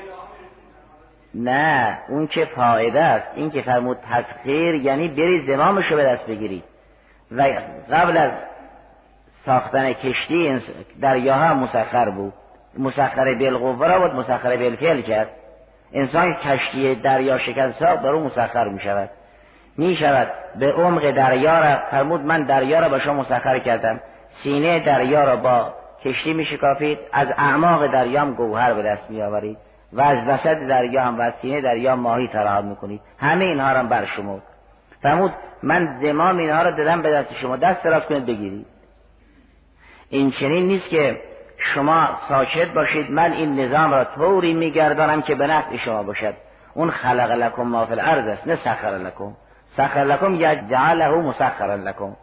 نه 1.35 1.97
اون 2.09 2.27
که 2.27 2.45
فایده 2.45 3.03
است. 3.03 3.27
این 3.35 3.51
که 3.51 3.61
فرمود 3.61 3.97
تسخیر 4.11 4.75
یعنی 4.75 5.07
بری 5.07 5.41
زمامش 5.47 5.85
رو 5.85 5.97
به 5.97 6.03
دست 6.03 6.27
بگیرید. 6.27 6.63
و 7.31 7.47
قبل 7.91 8.17
از 8.17 8.31
ساختن 9.45 9.93
کشتی 9.93 10.59
دریاها 11.01 11.53
مسخر 11.53 12.09
بود. 12.09 12.33
مسخر 12.77 13.33
بالقوه 13.33 13.87
را 13.87 13.99
بود 13.99 14.19
مسخر 14.19 14.57
بالفعل 14.57 15.01
کرد. 15.01 15.29
انسان 15.93 16.33
کشتی 16.33 16.95
دریا 16.95 17.37
شکست 17.37 17.79
ساخت 17.79 18.01
بر 18.01 18.11
اون 18.11 18.23
مسخر 18.23 18.67
می 18.67 18.79
شود 18.79 19.09
می 19.77 19.95
شود 19.95 20.27
به 20.59 20.71
عمق 20.71 21.11
دریا 21.11 21.59
را 21.59 21.79
فرمود 21.91 22.21
من 22.21 22.43
دریا 22.43 22.79
را 22.79 22.89
به 22.89 22.99
شما 22.99 23.13
مسخر 23.13 23.59
کردم. 23.59 23.99
سینه 24.43 24.79
دریا 24.79 25.23
را 25.23 25.35
با 25.35 25.73
کشتی 26.03 26.33
می 26.33 26.45
شکافید 26.45 26.99
از 27.13 27.27
اعماق 27.37 27.87
دریا 27.87 28.21
هم 28.21 28.33
گوهر 28.33 28.73
به 28.73 28.83
دست 28.83 29.09
می 29.09 29.21
آورید 29.21 29.57
و 29.93 30.01
از 30.01 30.27
وسط 30.27 30.57
دریا 30.57 31.03
هم 31.03 31.19
و 31.19 31.31
سینه 31.31 31.61
دریا 31.61 31.95
ماهی 31.95 32.27
تراحم 32.27 32.65
می 32.65 32.75
کنید 32.75 33.01
همه 33.19 33.45
اینها 33.45 33.71
را 33.71 33.83
بر 33.83 34.05
شما. 34.05 34.39
فرمود 35.01 35.33
من 35.63 35.99
زمام 36.01 36.37
اینها 36.37 36.61
را 36.61 36.71
دادم 36.71 37.01
به 37.01 37.11
دست 37.11 37.33
شما. 37.33 37.57
دست 37.57 37.85
راست 37.85 38.05
کنید 38.05 38.25
بگیرید. 38.25 38.65
این 40.09 40.31
چنین 40.31 40.65
نیست 40.65 40.89
که 40.89 41.21
شما 41.57 42.09
ساکت 42.29 42.73
باشید. 42.73 43.11
من 43.11 43.31
این 43.31 43.59
نظام 43.59 43.91
را 43.91 44.03
طوری 44.03 44.53
میگردانم 44.53 45.21
که 45.21 45.35
به 45.35 45.47
نفع 45.47 45.75
شما 45.75 46.03
باشد. 46.03 46.33
اون 46.73 46.89
خلق 46.89 47.31
لکم 47.31 47.63
ما 47.63 47.85
فی 47.85 47.91
الارض 47.91 48.27
است 48.27 48.47
نه 48.47 48.55
سخر 48.55 48.97
لکم. 48.97 49.33
سخر 49.77 50.03
لکم 50.03 50.35
یا 50.35 50.55
جعله 50.55 51.09
مسخر 51.09 51.75
لکم. 51.75 52.15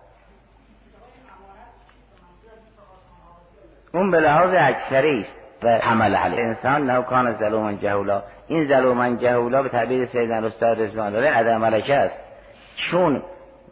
اون 3.95 4.11
به 4.11 4.21
لحاظ 4.21 4.55
اکثری 4.55 5.21
است. 5.21 5.37
و 5.63 5.69
عمل 5.69 6.15
حل 6.15 6.35
انسان 6.35 6.91
نه 6.91 7.03
کان 7.03 7.33
ظلوما 7.33 7.73
جهولا 7.73 8.23
این 8.49 8.69
ظلوما 8.69 9.17
جهولا 9.17 9.63
به 9.63 9.69
تعبیر 9.69 10.07
سیدنا 10.07 10.47
استاد 10.47 10.81
رضوان 10.81 11.17
الله 11.17 11.31
عدم 11.31 11.57
ملکه 11.57 11.95
است. 11.95 12.17
چون 12.77 13.23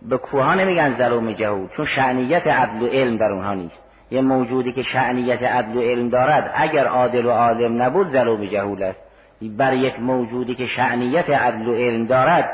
به 0.03 0.19
کوها 0.19 0.55
نمیگن 0.55 0.95
ظلوم 0.99 1.33
جهول 1.33 1.69
چون 1.77 1.87
شعنیت 1.87 2.47
عدل 2.47 2.83
و 2.83 2.87
علم 2.87 3.17
در 3.17 3.33
اونها 3.33 3.55
نیست. 3.55 3.83
یه 4.11 4.21
موجودی 4.21 4.73
که 4.73 4.83
شعنیت 4.83 5.43
عدل 5.43 5.77
و 5.77 5.81
علم 5.81 6.09
دارد 6.09 6.51
اگر 6.55 6.87
عادل 6.87 7.27
و 7.27 7.31
عالم 7.31 7.83
نبود 7.83 8.09
ظلوم 8.09 8.45
جهول 8.45 8.83
است. 8.83 9.03
بر 9.43 9.73
یک 9.73 10.01
موجودی 10.01 10.55
که 10.55 10.67
شعنیت 10.67 11.31
عدل 11.31 11.69
و 11.69 11.75
علم 11.75 12.07
دارد 12.07 12.51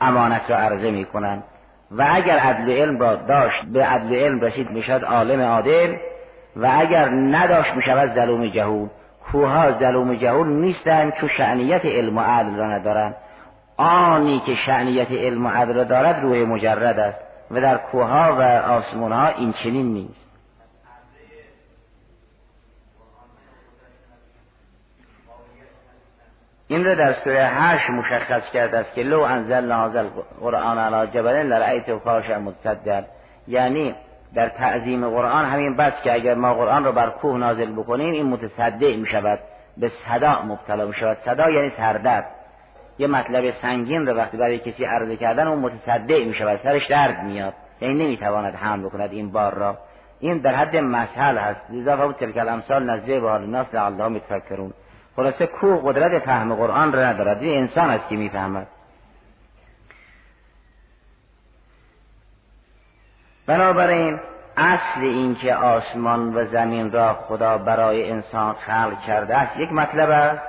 امانت 0.00 0.50
را 0.50 0.56
عرضه 0.56 0.90
می 0.90 1.04
کنند 1.04 1.44
و 1.90 2.06
اگر 2.10 2.38
عدل 2.38 2.70
علم 2.70 2.98
را 2.98 3.16
داشت 3.16 3.64
به 3.64 3.84
عدل 3.84 4.14
علم 4.14 4.40
رسید 4.40 4.70
می‌شد 4.70 5.04
عالم 5.04 5.40
عادل. 5.40 5.96
و 6.56 6.70
اگر 6.78 7.08
نداشت 7.08 7.74
می‌شود 7.74 8.14
ظلوم 8.14 8.46
جهول 8.46 8.88
کوها 9.32 9.72
ظلوم 9.72 10.14
جهول 10.14 10.48
نیستند 10.48 11.12
چون 11.12 11.28
شعنیت 11.28 11.86
علم 11.86 12.18
و 12.18 12.20
عدل 12.20 12.56
را 12.56 12.70
ندارند. 12.70 13.14
آنی 13.76 14.42
که 14.46 14.54
شعنیت 14.54 15.10
علم 15.10 15.46
و 15.46 15.48
عدل 15.48 15.74
را 15.74 15.84
دارد 15.84 16.22
روح 16.22 16.38
مجرد 16.38 16.98
است 16.98 17.20
و 17.50 17.60
در 17.60 17.76
کوها 17.76 18.36
و 18.38 18.42
آسمانها 18.72 19.26
این 19.26 19.52
چنین 19.52 19.92
نیست. 19.92 20.24
این 26.68 26.84
را 26.84 26.94
در 26.94 27.12
سوره 27.12 27.46
هشت 27.46 27.90
مشخص 27.90 28.50
کرده 28.52 28.78
است 28.78 28.94
که 28.94 29.02
لو 29.02 29.20
انزل 29.20 29.72
هذا 29.72 30.04
قرآن 30.40 30.78
علی 30.78 31.10
جبل 31.10 31.46
لرأیت 31.46 31.98
خاشع 31.98 32.38
متصدر 32.38 33.04
یعنی 33.48 33.94
در 34.34 34.48
تعظیم 34.48 35.08
قرآن 35.08 35.44
همین 35.44 35.76
بس 35.76 36.02
که 36.02 36.12
اگر 36.12 36.34
ما 36.34 36.54
قرآن 36.54 36.84
را 36.84 36.92
بر 36.92 37.10
کوه 37.10 37.38
نازل 37.38 37.72
بکنیم 37.72 38.12
این 38.12 38.26
متصدع 38.26 38.96
می 38.96 39.06
شود 39.06 39.38
به 39.76 39.88
صدا 39.88 40.42
مبتلا 40.42 40.86
می 40.86 40.94
شود 40.94 41.16
صدا 41.24 41.50
یعنی 41.50 41.70
سردرد. 41.70 42.26
یه 42.98 43.06
مطلب 43.06 43.50
سنگین 43.50 44.06
رو 44.06 44.16
وقتی 44.16 44.36
برای 44.36 44.58
کسی 44.58 44.84
عرضه 44.84 45.16
کردن 45.16 45.46
اون 45.46 45.58
متصدع 45.58 46.24
می 46.24 46.34
شود 46.34 46.60
سرش 46.62 46.86
درد 46.86 47.24
میاد. 47.24 47.54
یعنی 47.80 48.04
نمی 48.04 48.16
تواند 48.16 48.54
حمل 48.54 48.86
بکند 48.86 49.12
این 49.12 49.32
بار 49.32 49.54
را. 49.54 49.78
این 50.20 50.38
در 50.38 50.54
حد 50.54 50.76
مسئله 50.76 51.40
هست. 51.40 51.60
لذا 51.70 51.96
فرمود 51.96 52.14
تلک 52.14 52.36
الامثال 52.36 52.90
نزدیک 52.90 53.20
به 53.20 53.30
حال 53.30 53.42
الناس 53.42 53.74
لعلهم 53.74 54.16
یتفکرون. 54.16 54.72
خلاصه 55.16 55.46
کو 55.46 55.76
قدرت 55.76 56.18
فهم 56.18 56.54
قرآن 56.54 56.92
را 56.92 57.06
ندارد. 57.06 57.42
این 57.42 57.58
انسان 57.58 57.90
است 57.90 58.08
که 58.08 58.16
می‌فهمد. 58.16 58.66
بنابراین 63.46 64.20
اصل 64.56 65.00
اینکه 65.00 65.54
آسمان 65.54 66.36
و 66.36 66.44
زمین 66.44 66.92
را 66.92 67.14
خدا 67.14 67.58
برای 67.58 68.10
انسان 68.10 68.54
خلق 68.54 69.00
کرده 69.06 69.36
است 69.36 69.60
یک 69.60 69.72
مطلب 69.72 70.10
است 70.10 70.42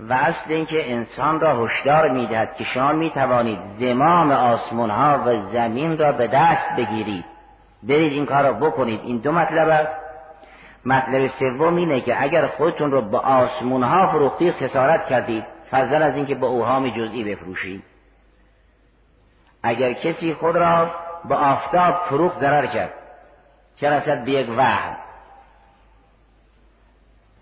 و 0.00 0.12
اصل 0.12 0.52
اینکه 0.52 0.92
انسان 0.92 1.40
را 1.40 1.64
هشدار 1.64 2.08
می‌دهد 2.08 2.56
که 2.56 2.64
شما 2.64 2.92
می 2.92 3.10
توانید 3.10 3.58
زمام 3.78 4.30
آسمان 4.30 4.90
ها 4.90 5.22
و 5.26 5.50
زمین 5.52 5.98
را 5.98 6.12
به 6.12 6.26
دست 6.26 6.76
بگیرید. 6.76 7.24
برید 7.82 8.12
این 8.12 8.26
کار 8.26 8.42
را 8.42 8.52
بکنید. 8.52 9.00
این 9.04 9.18
دو 9.18 9.32
مطلب 9.32 9.68
است. 9.68 9.96
مطلب 10.86 11.26
سوم 11.26 11.76
اینه 11.76 12.00
که 12.00 12.22
اگر 12.22 12.46
خودتون 12.46 12.90
رو 12.90 13.02
به 13.02 13.18
آسمون 13.18 13.82
ها 13.82 14.10
فروختی 14.12 14.52
خسارت 14.52 15.06
کردید. 15.06 15.44
فضل 15.70 16.02
از 16.02 16.14
اینکه 16.14 16.34
به 16.34 16.46
اوهام 16.46 16.90
جزئی 16.90 17.24
بفروشید. 17.24 17.82
اگر 19.62 19.92
کسی 19.92 20.34
خود 20.34 20.56
را 20.56 20.90
به 21.28 21.34
آفتاب 21.34 21.94
فروخت 22.08 22.40
ضرر 22.40 22.66
کرد. 22.66 22.92
چه 23.76 23.90
رسد 23.90 24.24
به 24.24 24.30
یک 24.30 24.48
وهم. 24.56 24.96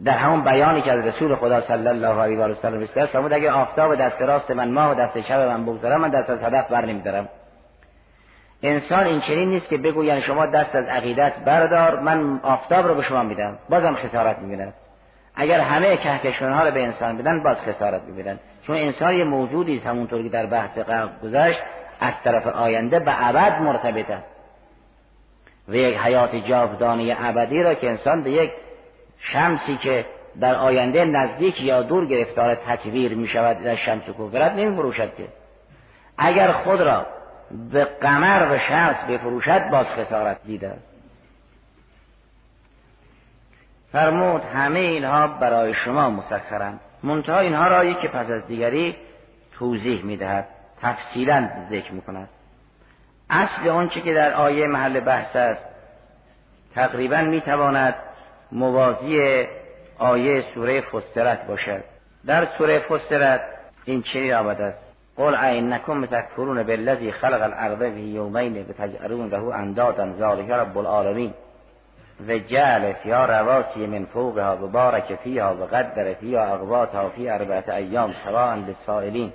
در 0.05 0.13
همون 0.13 0.45
بیانی 0.45 0.83
که 0.83 0.93
از 0.93 1.07
رسول 1.07 1.37
خدا 1.37 1.61
صلی 1.61 1.89
الله 1.89 2.23
علیه 2.23 2.39
و 2.39 2.55
سلم 2.55 2.83
است 2.83 3.07
فرمود 3.07 3.33
اگر 3.33 3.51
آفتاب 3.51 3.95
دست 3.95 4.23
راست 4.23 4.51
من 4.51 4.71
ماه 4.71 4.91
و 4.91 4.95
دست 4.95 5.21
شب 5.21 5.41
من 5.41 5.67
بگذارم 5.67 6.01
من 6.01 6.09
دست 6.09 6.31
از 6.31 6.43
هدف 6.43 6.69
بر 6.69 6.85
نمیدارم. 6.85 7.29
انسان 8.63 9.07
این 9.07 9.21
چنین 9.21 9.49
نیست 9.49 9.69
که 9.69 9.79
بگو 9.79 10.05
یعنی 10.05 10.21
شما 10.21 10.47
دست 10.47 10.75
از 10.75 10.87
عقیدت 10.87 11.33
بردار 11.45 12.01
من 12.01 12.41
آفتاب 12.43 12.87
رو 12.87 12.95
به 12.95 13.03
شما 13.03 13.23
میدم. 13.23 13.59
بازم 13.69 13.95
خسارت 13.95 14.39
می‌بینن. 14.39 14.73
اگر 15.35 15.61
همه 15.61 15.97
کهکشان 15.97 16.53
ها 16.53 16.65
رو 16.65 16.71
به 16.71 16.83
انسان 16.83 17.19
بدن 17.19 17.43
باز 17.43 17.57
خسارت 17.57 18.03
می‌بینن. 18.03 18.39
چون 18.67 18.77
انسان 18.77 19.15
یه 19.15 19.25
موجودی 19.25 19.77
است 19.77 19.87
همونطور 19.87 20.23
که 20.23 20.29
در 20.29 20.47
بحث 20.47 20.79
قبل 20.79 21.09
گذشت 21.23 21.63
از 22.01 22.15
طرف 22.25 22.47
آینده 22.47 22.99
به 22.99 23.29
ابد 23.29 23.61
مرتبط 23.61 24.11
است 24.11 24.27
و 25.69 25.75
یک 25.75 25.97
حیات 25.97 26.37
جاودانه 26.37 27.17
ابدی 27.21 27.63
را 27.63 27.75
که 27.75 27.91
انسان 27.91 28.23
به 28.23 28.31
یک 28.31 28.53
شمسی 29.19 29.77
که 29.77 30.07
در 30.41 30.55
آینده 30.55 31.05
نزدیک 31.05 31.61
یا 31.61 31.83
دور 31.83 32.07
گرفتار 32.07 32.55
تکویر 32.55 33.15
می 33.15 33.29
شود 33.29 33.63
در 33.63 33.77
شمس 33.77 34.03
کوفرت 34.03 34.53
نمی 34.53 34.77
فروشد 34.77 35.17
که. 35.17 35.29
اگر 36.19 36.53
خود 36.53 36.81
را 36.81 37.07
به 37.73 37.85
قمر 37.85 38.53
و 38.53 38.59
شمس 38.59 39.05
بفروشد 39.09 39.71
باز 39.71 39.87
خسارت 39.87 40.43
دیده 40.45 40.69
است. 40.69 40.97
فرمود 43.93 44.43
همه 44.43 44.79
اینها 44.79 45.27
برای 45.27 45.75
شما 45.75 46.11
مسخرند. 46.11 46.81
منتها 47.03 47.39
اینها 47.39 47.69
را 47.69 47.85
یکی 47.85 48.09
پس 48.09 48.31
از 48.31 48.47
دیگری 48.47 48.97
توضیح 49.59 50.05
می‌دهد. 50.05 50.49
تفصیلا 50.87 51.49
ذکر 51.71 51.93
می‌کند. 51.93 52.29
اصل 53.31 53.69
آنچه 53.69 54.01
که 54.01 54.15
در 54.15 54.33
آیه 54.35 54.67
محل 54.67 55.01
بحث 55.01 55.37
است 55.37 55.63
تقریبا 56.75 57.21
می‌تواند 57.21 57.95
موازی 58.53 59.47
آیه 59.99 60.45
سوره 60.55 60.81
فسترت 60.81 61.47
باشد. 61.47 61.85
در 62.27 62.45
سوره 62.45 62.79
فسترت 62.79 63.41
این 63.85 64.03
چنین 64.03 64.35
آمده 64.35 64.65
است؟ 64.65 64.79
قل 65.17 65.35
اینکم 65.35 66.07
تکفرون 66.07 66.63
بالذی 66.63 67.13
خلق 67.13 67.43
الارض 67.43 67.79
فی 67.79 68.01
یومین 68.01 68.63
بتجعلون 68.63 69.29
له 69.29 69.55
اندادا 69.55 70.13
ذلک 70.19 70.51
رب 70.51 70.79
العالمین. 70.79 71.35
و 72.29 72.39
جعل 72.39 72.93
فیها 72.93 73.25
رواسی 73.25 73.87
من 73.87 74.05
فوقها 74.05 74.57
و 74.65 74.69
بارک 74.69 75.15
فیها 75.15 75.55
و 75.55 75.65
قدر 75.65 76.15
فیها 76.15 76.43
اقواتها 76.43 77.09
فی 77.09 77.29
اربعت 77.29 77.69
ایام 77.69 78.13
سواء 78.25 78.57
للسائلین. 78.57 79.33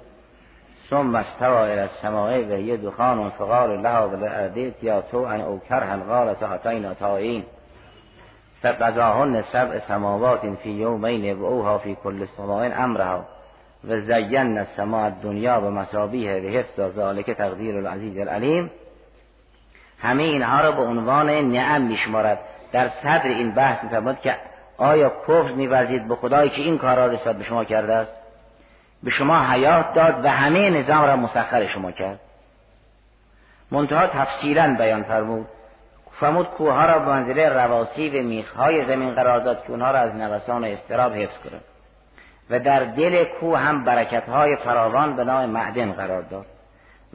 ثم 0.92 1.16
استوى 1.16 1.74
الى 1.74 1.82
السماء 1.82 2.40
و 2.40 2.54
هی 2.54 2.78
دخان 2.78 3.30
فقال 3.30 3.84
لها 3.84 4.10
و 4.10 4.16
لأردیت 4.16 4.84
یا 4.84 5.02
تو 5.02 5.18
ان 5.18 5.42
او 5.42 5.62
کرهن 5.70 6.04
قالت 6.04 6.44
اتینا 6.44 6.94
تائین 6.94 7.44
فقضاهن 8.62 9.42
سبع 9.42 9.80
سماوات 9.80 10.56
فی 10.64 10.70
یومین 10.70 11.34
و 11.34 11.46
اوها 11.46 11.78
فی 11.78 11.98
کل 12.04 12.26
سماء 12.26 12.72
امرها 12.76 13.26
و 13.88 14.00
زین 14.00 14.58
السماء 14.58 15.06
الدنیا 15.06 15.62
به 15.62 15.70
مسابیه 15.70 16.34
و 16.34 16.48
حفظ 16.48 16.96
ذالک 16.96 17.32
تقدیر 17.32 17.78
العزیز 17.78 18.18
العلیم. 18.18 18.72
همه 20.00 20.24
اینها 20.24 20.62
را 20.62 20.72
به 20.72 20.82
عنوان 20.82 21.30
نعم 21.30 21.82
میشمارد. 21.82 22.40
در 22.72 22.90
صدر 22.90 23.28
این 23.28 23.52
بحث 23.52 23.84
میفرماد 23.84 24.20
که 24.20 24.36
آیا 24.78 25.12
کفر 25.28 25.52
میورزید 25.52 26.08
به 26.08 26.16
خدایی 26.16 26.50
که 26.50 26.62
این 26.62 26.78
کار 26.78 26.96
را 26.96 27.34
به 27.34 27.44
شما 27.44 27.64
کرده 27.64 27.94
است؟ 27.94 28.21
به 29.04 29.12
شما 29.12 29.40
حیات 29.40 29.94
داد 29.94 30.26
و 30.26 30.30
همه 30.30 30.70
نظام 30.70 31.04
را 31.04 31.16
مسخر 31.16 31.68
شما 31.68 31.92
کرد. 31.92 32.20
منتها 33.72 34.08
تفصیلا 34.08 34.76
بیان 34.80 35.04
فرمود. 35.04 35.48
فرمود 36.20 36.48
کوه 36.48 36.86
را 36.86 37.00
به 37.00 37.06
منزله 37.06 37.50
رواسی 37.50 38.10
و 38.10 38.24
میخهای 38.24 38.86
زمین 38.86 39.16
قرار 39.16 39.40
داد 39.40 39.64
که 39.64 39.72
اونها 39.72 39.92
را 39.92 40.00
از 40.00 40.16
نوسان 40.16 40.64
و 40.64 40.68
استراب 40.68 41.14
حفظ 41.14 41.38
کنند 41.38 41.64
و 42.50 42.60
در 42.60 42.84
دل 42.84 43.24
کوه 43.24 43.60
هم 43.60 43.84
برکت 43.84 44.30
های 44.30 44.56
فراوان 44.56 45.16
به 45.16 45.24
نام 45.24 45.50
معدن 45.50 45.92
قرار 45.92 46.22
داد 46.22 46.46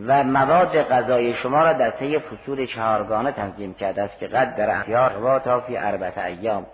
و 0.07 0.25
مواد 0.25 0.83
غذای 0.83 1.35
شما 1.35 1.63
را 1.63 1.73
در 1.73 1.91
طی 1.91 2.19
فصول 2.19 2.67
چهارگانه 2.67 3.33
تنظیم 3.33 3.75
کرده 3.75 4.03
است 4.03 4.19
که 4.19 4.27
قد 4.27 4.57
در 4.57 4.71
احیار 4.71 5.25
و 5.25 5.39
تا 5.39 5.61
فی 5.61 5.77
اربعت 5.77 6.19
ایام. 6.19 6.67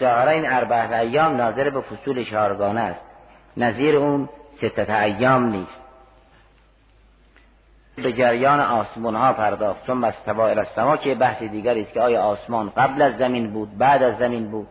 ظاهرا 0.00 0.30
این 0.30 0.52
اربعت 0.52 0.92
ایام 0.92 1.36
ناظر 1.36 1.70
به 1.70 1.80
فصول 1.80 2.24
چهارگانه 2.24 2.80
است. 2.80 3.00
نظیر 3.56 3.96
اون 3.96 4.28
ستت 4.58 4.90
ایام 4.90 5.46
نیست. 5.46 5.80
به 7.96 8.12
جریان 8.12 8.60
آسمان 8.60 9.14
ها 9.14 9.32
پرداخت. 9.32 9.86
چون 9.86 9.96
مستوا 9.96 10.48
السما 10.48 10.96
که 10.96 11.14
بحث 11.14 11.42
دیگری 11.42 11.82
است 11.82 11.92
که 11.92 12.00
آیا 12.00 12.22
آسمان 12.22 12.72
قبل 12.76 13.02
از 13.02 13.16
زمین 13.16 13.50
بود 13.50 13.78
بعد 13.78 14.02
از 14.02 14.18
زمین 14.18 14.50
بود 14.50 14.66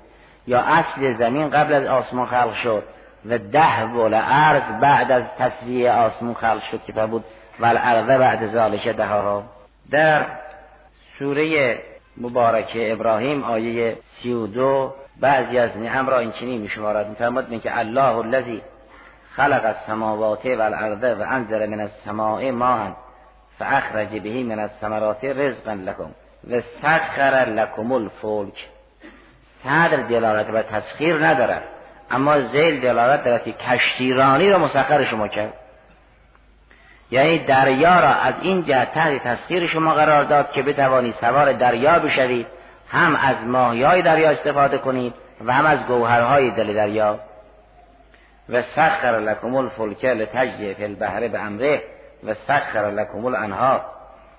یا 0.47 0.59
اصل 0.59 1.13
زمین 1.13 1.49
قبل 1.49 1.73
از 1.73 1.85
آسمان 1.85 2.27
خلق 2.27 2.53
شد 2.53 2.83
و 3.25 3.37
ده 3.37 3.85
بول 3.93 4.13
عرض 4.13 4.81
بعد 4.81 5.11
از 5.11 5.23
تصویه 5.39 5.91
آسمان 5.91 6.33
خلق 6.33 6.61
شد 6.61 6.81
که 6.87 6.93
بود. 6.93 7.23
و 7.59 7.65
الارض 7.65 8.05
بعد 8.05 8.47
ذالک 8.47 8.87
دهاها 8.87 9.43
در 9.91 10.25
سوره 11.19 11.79
مبارک 12.17 12.71
ابراهیم 12.75 13.43
آیه 13.43 13.97
سی 14.21 14.33
و 14.33 14.47
دو 14.47 14.93
بعضی 15.19 15.57
از 15.57 15.77
نعم 15.77 16.09
را 16.09 16.19
این 16.19 16.31
چنین 16.31 16.61
می 16.61 16.69
شمارد 16.69 17.49
می 17.49 17.59
که 17.59 17.79
الله 17.79 18.15
الذی 18.17 18.61
خلق 19.37 19.65
السماوات 19.65 20.45
والارض 20.45 21.03
و 21.03 21.23
انزل 21.23 21.69
من 21.69 21.79
السماء 21.79 22.51
ماء 22.51 22.91
فاخرج 23.59 24.19
به 24.19 24.43
من 24.43 24.59
الثمرات 24.59 25.25
رزقا 25.25 25.73
لكم 25.73 26.11
و 26.51 26.61
سخر 26.81 27.45
لكم 27.49 27.91
الفلک 27.91 28.67
صدر 29.63 30.01
دلالت 30.01 30.49
و 30.49 30.61
تسخیر 30.61 31.27
ندارد 31.27 31.63
اما 32.11 32.39
زیل 32.39 32.81
دلالت 32.81 33.23
دارد 33.23 33.43
که 33.43 33.51
کشتیرانی 33.53 34.49
را 34.49 34.59
مسخر 34.59 35.03
شما 35.03 35.27
کرد. 35.27 35.53
یعنی 37.11 37.39
دریا 37.39 37.99
را 37.99 38.09
از 38.09 38.33
این 38.41 38.63
جهت 38.63 38.93
تحت 38.93 39.23
تسخیر 39.23 39.67
شما 39.67 39.93
قرار 39.93 40.23
داد 40.23 40.51
که 40.51 40.63
بتوانید 40.63 41.15
سوار 41.21 41.53
دریا 41.53 41.99
بشوید 41.99 42.47
هم 42.89 43.15
از 43.15 43.45
ماهیای 43.45 44.01
دریا 44.01 44.29
استفاده 44.29 44.77
کنید 44.77 45.13
و 45.45 45.53
هم 45.53 45.65
از 45.65 45.85
گوهرهای 45.85 46.51
دل 46.51 46.73
دریا. 46.73 47.19
و 48.49 48.61
سخر 48.61 49.19
لکم 49.19 49.55
الفلک 49.55 50.05
لتجری 50.05 50.73
فی 50.73 50.83
البحر 50.83 51.27
به 51.27 51.39
امره 51.39 51.81
و 52.23 52.33
سخر 52.33 52.91
لکم 52.91 53.25
الانها 53.25 53.81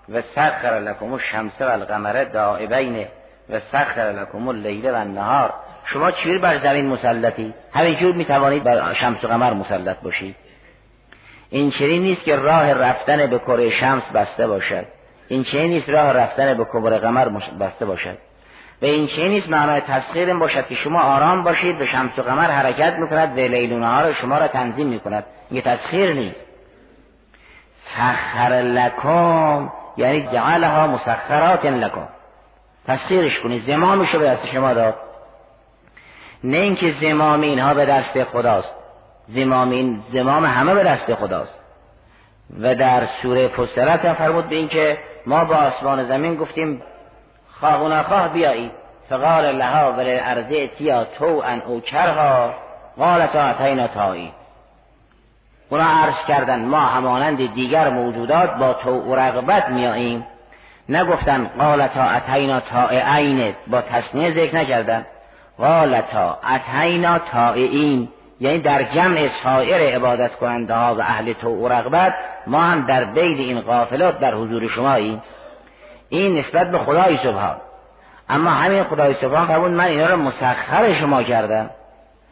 و 0.08 0.22
سخر 0.22 0.78
لکم 0.78 1.12
الشمس 1.12 1.60
و 1.60 1.64
القمر 1.64 2.24
دائبین 2.24 3.06
و 3.50 3.58
سخر 3.58 4.12
لکم 4.12 4.48
اللیل 4.48 4.90
و 4.90 4.94
النهار. 4.94 5.54
شما 5.84 6.10
چیر 6.10 6.38
بر 6.38 6.56
زمین 6.56 6.86
مسلطی؟ 6.86 7.54
همینجور 7.72 8.14
می‌توانید 8.14 8.64
بر 8.64 8.94
شمس 8.94 9.24
و 9.24 9.28
قمر 9.28 9.52
مسلط 9.52 10.00
باشید. 10.00 10.36
این 11.50 11.70
چنین 11.70 12.02
نیست 12.02 12.24
که 12.24 12.36
راه 12.36 12.72
رفتن 12.72 13.26
به 13.26 13.38
کره 13.38 13.70
شمس 13.70 14.12
بسته 14.12 14.46
باشد. 14.46 14.84
این 15.28 15.42
چنین 15.44 15.70
نیست 15.70 15.88
راه 15.88 16.12
رفتن 16.12 16.54
به 16.54 16.64
کره 16.64 16.98
قمر 16.98 17.28
بسته 17.60 17.86
باشد. 17.86 18.18
و 18.82 18.84
این 18.84 19.06
چه 19.06 19.28
نیست 19.28 19.48
معنای 19.48 19.80
تسخیر 19.80 20.28
این 20.28 20.38
باشد 20.38 20.66
که 20.66 20.74
شما 20.74 21.00
آرام 21.00 21.44
باشید 21.44 21.78
به 21.78 21.86
شمس 21.86 22.18
و 22.18 22.22
قمر 22.22 22.50
حرکت 22.50 22.94
می‌کند 22.98 23.38
و 23.38 23.40
لیلونه 23.40 23.86
ها 23.86 24.12
شما 24.12 24.38
را 24.38 24.48
تنظیم 24.48 24.86
می‌کند. 24.86 25.24
این 25.50 25.62
تسخیر 25.62 26.12
نیست. 26.12 26.46
سخر 27.96 28.52
لکم 28.52 29.72
یعنی 29.96 30.22
جعلها 30.22 30.86
مسخرات 30.86 31.66
لکم. 31.66 32.08
تسخیرش 32.86 33.40
کنید. 33.40 33.62
زمامش 33.62 34.14
رو 34.14 34.20
به 34.20 34.26
دست 34.26 34.46
شما 34.46 34.74
داد. 34.74 34.94
نه 36.44 36.56
اینکه 36.56 36.92
زمام 36.92 37.40
اینها 37.40 37.74
به 37.74 37.86
دست 37.86 38.24
خداست. 38.24 38.74
زمام 39.28 39.70
این 39.70 40.00
زمام 40.12 40.46
همه 40.46 40.74
به 40.74 40.84
دست 40.84 41.14
خداست. 41.14 41.58
و 42.60 42.74
در 42.74 43.06
سوره 43.06 43.48
فسرت 43.48 44.04
هم 44.04 44.14
فرمود 44.14 44.48
به 44.48 44.56
اینکه 44.56 44.98
ما 45.26 45.44
با 45.44 45.54
آسمان 45.54 46.04
زمین 46.04 46.34
گفتیم 46.34 46.82
خواه 47.60 47.84
و 47.84 47.88
نخواه 47.88 48.28
بیایی. 48.28 48.70
فقال 49.08 49.56
لها 49.56 49.92
ولی 49.92 50.18
ارزه 50.18 50.66
تیا 50.66 51.04
تو 51.04 51.42
ان 51.46 51.62
او 51.66 51.80
کرها. 51.80 52.54
قالت 52.98 53.36
اتینا 53.36 53.86
تایی. 53.86 54.32
اونا 55.70 55.84
عرض 55.84 56.24
کردن 56.28 56.64
ما 56.64 56.80
همانند 56.80 57.54
دیگر 57.54 57.88
موجودات 57.88 58.54
با 58.54 58.72
تو 58.72 58.90
و 58.90 59.14
رغبت 59.14 59.68
میاییم. 59.68 60.26
نگفتن 60.88 61.50
قالتا 61.58 62.02
اتینا 62.02 62.62
عینه 62.90 63.56
با 63.66 63.82
تصنیه 63.82 64.32
ذکر 64.32 64.56
نکردن. 64.56 65.06
قالتا 65.58 66.38
اتینا 66.54 67.20
این 67.54 68.08
یعنی 68.40 68.58
در 68.58 68.82
جمع 68.82 69.28
سایر 69.28 69.96
عبادت 69.96 70.34
کننده 70.34 70.74
ها 70.74 70.94
و 70.94 71.00
اهل 71.00 71.32
تو 71.32 71.48
و 71.48 71.68
رغبت 71.68 72.14
ما 72.46 72.62
هم 72.62 72.86
در 72.86 73.04
بین 73.04 73.38
این 73.38 73.60
قافلات 73.60 74.18
در 74.18 74.34
حضور 74.34 74.68
شماییم. 74.68 75.22
این 76.08 76.38
نسبت 76.38 76.70
به 76.70 76.78
خدای 76.78 77.16
سبحان. 77.16 77.56
اما 78.28 78.50
همین 78.50 78.84
خدای 78.84 79.14
سبحان 79.14 79.46
فرمود 79.46 79.70
من 79.70 79.84
اینا 79.84 80.06
رو 80.06 80.16
مسخر 80.16 80.92
شما 80.92 81.22
کردم. 81.22 81.70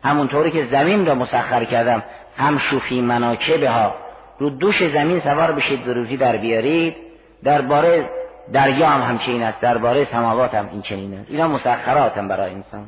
همونطوری 0.05 0.51
که 0.51 0.65
زمین 0.65 1.07
را 1.07 1.15
مسخر 1.15 1.65
کردم. 1.65 2.03
هم 2.37 2.59
شوفی 2.59 3.01
مناکبه 3.01 3.71
ها. 3.71 3.95
رو 4.39 4.51
دوش 4.51 4.89
زمین 4.89 5.21
سوار 5.21 5.53
بشید 5.53 5.89
روزی 5.89 6.17
در 6.17 6.37
بیارید. 6.37 6.97
درباره 7.45 8.11
دریا 8.53 8.87
هم 8.87 9.03
همچین 9.03 9.43
است. 9.43 9.61
درباره 9.61 10.05
سماوات 10.05 10.55
هم 10.55 10.69
این 10.73 10.83
چنین 10.83 11.19
است. 11.19 11.31
اینا 11.31 11.49
مسخرات 11.49 12.19
هم 12.19 12.29
برای 12.29 12.55
انسان. 12.55 12.87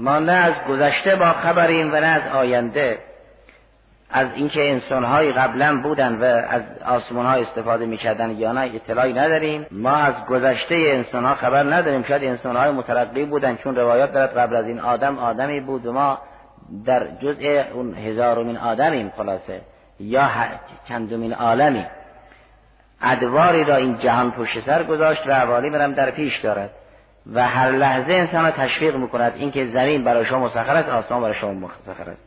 ما 0.00 0.18
نه 0.18 0.32
از 0.32 0.54
گذشته 0.68 1.16
با 1.16 1.32
خبریم 1.32 1.92
و 1.92 1.96
نه 1.96 2.06
از 2.06 2.22
آینده. 2.34 2.98
از 4.10 4.28
اینکه 4.34 4.70
انسانهایی 4.70 5.32
قبلا 5.32 5.80
بودن 5.82 6.14
و 6.14 6.24
از 6.24 6.62
آسمان 6.86 7.26
ها 7.26 7.32
استفاده 7.32 7.86
می‌کردن 7.86 8.30
یا 8.30 8.52
نه 8.52 8.60
اطلاعی 8.60 9.12
نداریم. 9.12 9.66
ما 9.70 9.94
از 9.94 10.26
گذشته 10.26 10.74
انسان 10.74 11.24
ها 11.24 11.34
خبر 11.34 11.62
نداریم. 11.62 12.02
شاید 12.02 12.24
انسان 12.24 12.56
های 12.56 12.70
مترقی 12.70 13.24
بودن 13.24 13.56
چون 13.56 13.76
روایات 13.76 14.12
دارد 14.12 14.38
قبل 14.38 14.56
از 14.56 14.66
این 14.66 14.80
آدم 14.80 15.18
آدمی 15.18 15.60
بود 15.60 15.86
و 15.86 15.92
ما 15.92 16.18
در 16.86 17.06
جزء 17.22 17.62
اون 17.72 17.94
هزارمین 17.94 18.56
آدمیم 18.56 19.12
خلاصه. 19.16 19.60
یا 20.00 20.30
چندمین 20.88 21.32
عالمی 21.32 21.86
ادواری 23.02 23.64
را 23.64 23.76
این 23.76 23.98
جهان 23.98 24.30
پشت 24.30 24.60
سر 24.60 24.82
گذاشت 24.82 25.26
و 25.26 25.34
حوالی 25.34 25.70
برم 25.70 25.92
در 25.92 26.10
پیش 26.10 26.38
دارد. 26.38 26.70
و 27.34 27.48
هر 27.48 27.70
لحظه 27.70 28.12
انسان 28.12 28.44
را 28.44 28.50
تشویق 28.50 28.96
می‌کند 28.96 29.32
اینکه 29.36 29.66
زمین 29.66 30.04
برای 30.04 30.24
شما 30.24 30.38
مسخر 30.38 30.76
است 30.76 30.88
آسمان 30.88 31.22
برای 31.22 31.34
شما 31.34 31.52
مسخر 31.52 32.10
است. 32.10 32.22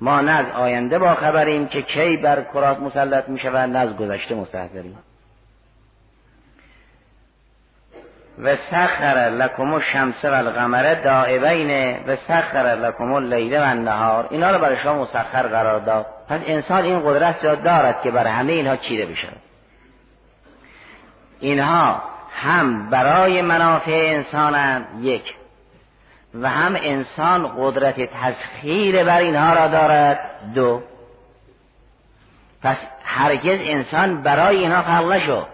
ما 0.00 0.20
نه 0.20 0.32
از 0.32 0.50
آینده 0.50 0.98
با 0.98 1.14
خبریم 1.14 1.66
که 1.66 1.82
کی 1.82 2.16
بر 2.16 2.42
کرات 2.42 2.80
مسلط 2.80 3.28
می 3.28 3.38
شود 3.38 3.56
نه 3.56 3.78
از 3.78 3.96
گذشته 3.96 4.34
مستحضریم. 4.34 4.98
و 8.42 8.56
سخر 8.56 9.30
لکم 9.30 9.72
الشمس 9.72 10.24
و 10.24 10.34
القمر 10.34 10.94
دائبین 10.94 11.96
و 12.06 12.16
سخر 12.16 12.76
لکم 12.76 13.12
اللیل 13.12 13.54
و 13.54 13.62
النهار. 13.62 14.26
اینا 14.30 14.50
رو 14.50 14.58
برای 14.58 14.76
شما 14.76 15.02
مسخر 15.02 15.42
قرار 15.42 15.80
داد. 15.80 16.06
پس 16.28 16.40
انسان 16.46 16.84
این 16.84 17.00
قدرت 17.00 17.44
را 17.44 17.54
دارد 17.54 18.02
که 18.02 18.10
بر 18.10 18.26
همه 18.26 18.52
اینها 18.52 18.76
چیره 18.76 19.06
بشه 19.06 19.28
اینها 21.40 22.02
هم 22.30 22.90
برای 22.90 23.42
منافع 23.42 24.10
انسانند 24.14 24.86
یک. 25.00 25.34
و 26.34 26.48
هم 26.48 26.76
انسان 26.82 27.50
قدرت 27.58 28.00
تسخیر 28.00 29.04
بر 29.04 29.20
اینها 29.20 29.54
را 29.54 29.68
دارد 29.68 30.18
دو. 30.54 30.82
پس 32.62 32.76
هرگز 33.04 33.58
انسان 33.62 34.22
برای 34.22 34.56
اینها 34.56 34.82
خلق 34.82 35.12
نشد. 35.12 35.46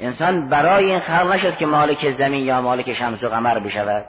انسان 0.00 0.48
برای 0.48 0.84
این 0.84 1.00
خلق 1.00 1.32
نشد 1.32 1.56
که 1.56 1.66
مالک 1.66 2.10
زمین 2.10 2.44
یا 2.44 2.60
مالک 2.60 2.94
شمس 2.94 3.22
و 3.22 3.28
قمر 3.28 3.58
بشود. 3.58 4.04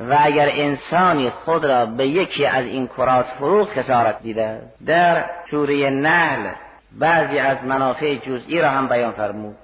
و 0.00 0.16
اگر 0.20 0.48
انسانی 0.52 1.30
خود 1.30 1.64
را 1.64 1.86
به 1.86 2.06
یکی 2.06 2.46
از 2.46 2.64
این 2.64 2.86
کرات 2.86 3.26
فروغ 3.38 3.68
خسارت 3.68 4.22
دیده. 4.22 4.62
در 4.86 5.24
سوره 5.50 5.90
نحل 5.90 6.50
بعضی 6.92 7.38
از 7.38 7.64
منافع 7.64 8.14
جزئی 8.14 8.60
را 8.60 8.70
هم 8.70 8.88
بیان 8.88 9.12
فرمود. 9.12 9.56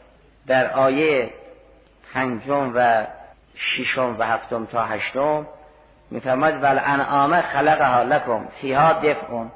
در 0.47 0.73
آیه 0.73 1.31
پنجم 2.14 2.72
و 2.75 3.07
ششم 3.57 4.16
و 4.18 4.22
هفتم 4.22 4.66
تا 4.66 4.85
هشتم 4.85 5.46
میفرماید 6.11 6.62
ول 6.62 6.81
انعام 6.85 7.40
خلقها 7.40 8.03
لکم 8.03 8.48
فیها 8.61 8.92
دفعون. 8.92 9.51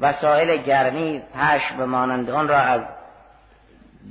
وسایل 0.00 0.62
گرمی 0.62 1.22
پش 1.34 1.72
به 1.78 1.86
مانند 1.86 2.30
آن 2.30 2.48
را 2.48 2.58
از 2.58 2.80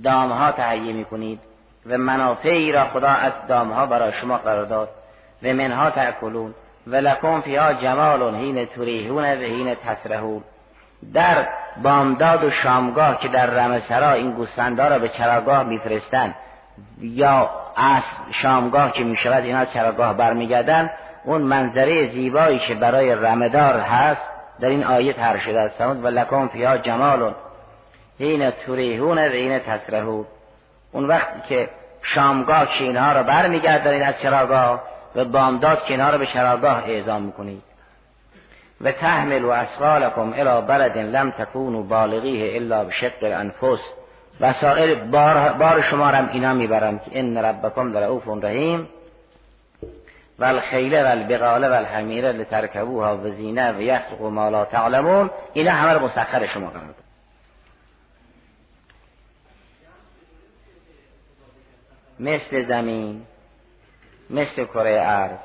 دامها 0.03 0.51
تهیه 0.51 0.93
می‌کنید 0.93 1.39
و 1.85 1.97
منافعی 1.97 2.71
را 2.71 2.85
خدا 2.85 3.09
از 3.09 3.33
دامها 3.47 3.85
برای 3.85 4.11
شما 4.11 4.37
قرار 4.37 4.65
داد 4.65 4.89
و 5.43 5.53
منها 5.53 5.89
تأکلون. 5.89 6.53
و 6.87 6.95
لکم 6.95 7.41
فیها 7.41 7.73
جمال 7.73 8.35
حین 8.35 8.65
تریحون 8.65 9.23
و 9.23 9.35
حین 9.35 9.75
تسرحون. 9.75 10.43
در 11.13 11.47
بامداد 11.83 12.43
و 12.43 12.51
شامگاه 12.51 13.19
که 13.19 13.27
در 13.27 13.45
رمسرا 13.45 14.11
این 14.11 14.31
گوسفندا 14.31 14.87
را 14.87 14.99
به 14.99 15.09
چراگاه 15.09 15.63
میفرستند 15.63 16.35
یا 17.01 17.49
از 17.75 18.03
شامگاه 18.31 18.91
که 18.91 19.03
می 19.03 19.17
شود 19.17 19.43
اینا 19.43 19.65
چراگاه 19.65 20.13
برمیگردن. 20.13 20.89
اون 21.23 21.41
منظره 21.41 22.07
زیبایی 22.07 22.59
که 22.59 22.75
برای 22.75 23.15
رمدار 23.15 23.79
هست 23.79 24.21
در 24.59 24.67
این 24.67 24.83
آیه 24.83 25.13
تر 25.13 25.37
شده 25.37 25.59
است. 25.59 25.81
و 25.81 26.07
لکم 26.07 26.47
فیها 26.47 26.77
جمال 26.77 27.33
حین 28.19 28.51
تریحون 28.51 29.17
و 29.17 29.21
حین 29.21 29.59
تسرحون. 29.59 30.25
اون 30.91 31.05
وقت 31.05 31.47
که 31.47 31.69
شامگاه 32.01 32.65
که 32.77 32.83
اینها 32.83 33.11
را 33.11 33.23
برمیگردانید 33.23 34.01
از 34.01 34.21
چراگاه 34.21 34.83
و 35.15 35.25
بامداد 35.25 35.83
که 35.83 35.93
اینها 35.93 36.09
را 36.09 36.17
به 36.17 36.25
چراگاه 36.25 36.83
اعزام 36.85 37.21
می‌کنید. 37.21 37.63
و 38.81 38.91
تحمل 38.91 39.43
و 39.43 39.49
اسفالکم 39.49 40.33
الى 40.33 40.67
بلد 40.67 40.97
لم 40.97 41.31
تکونوا 41.31 41.81
بالغیه 41.81 42.55
الا 42.55 42.83
بشق 42.83 43.23
الانفس. 43.23 43.79
وسائل 44.39 44.95
بار, 44.95 45.53
بار 45.53 45.81
شما 45.81 46.07
هم 46.07 46.29
اینا 46.33 46.53
می‌برم 46.53 46.99
که 46.99 47.11
ان 47.13 47.37
ربکم 47.37 47.97
رؤوف 47.97 48.43
رحیم 48.43 48.89
و 50.39 50.45
الخیل 50.45 50.93
و 50.93 51.07
البغال 51.07 51.63
و 51.63 51.73
الحمیره 51.73 52.31
لترکبوها 52.31 53.17
و 53.17 53.29
زینه 53.29 53.71
و 53.71 53.81
یخلق 53.81 54.21
ما 54.21 54.49
لا 54.49 54.65
تعلمون. 54.65 55.29
اینا 55.53 55.71
همه 55.71 55.93
رو 55.93 56.05
مسخر 56.05 56.45
شما 56.45 56.69
قرار 56.69 56.95
مثل 62.19 62.67
زمین 62.67 63.21
مثل 64.29 64.65
کره 64.65 65.01
ارض 65.01 65.39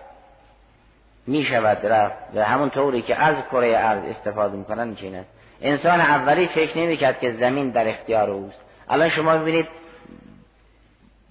می 1.26 1.44
شود 1.44 1.86
رفت 1.86 2.16
و 2.34 2.44
همون 2.44 2.70
طوری 2.70 3.02
که 3.02 3.16
از 3.16 3.36
کره 3.50 3.74
ارض 3.78 4.04
استفاده 4.04 4.56
می‌کنن 4.56 4.94
چین 4.94 5.24
انسان 5.60 6.00
اولی 6.00 6.46
فکر 6.46 6.78
نمی‌کرد 6.78 7.20
که 7.20 7.32
زمین 7.32 7.70
در 7.70 7.88
اختیار 7.88 8.30
اوست. 8.30 8.61
الان 8.88 9.08
شما 9.08 9.36
ببینید 9.36 9.68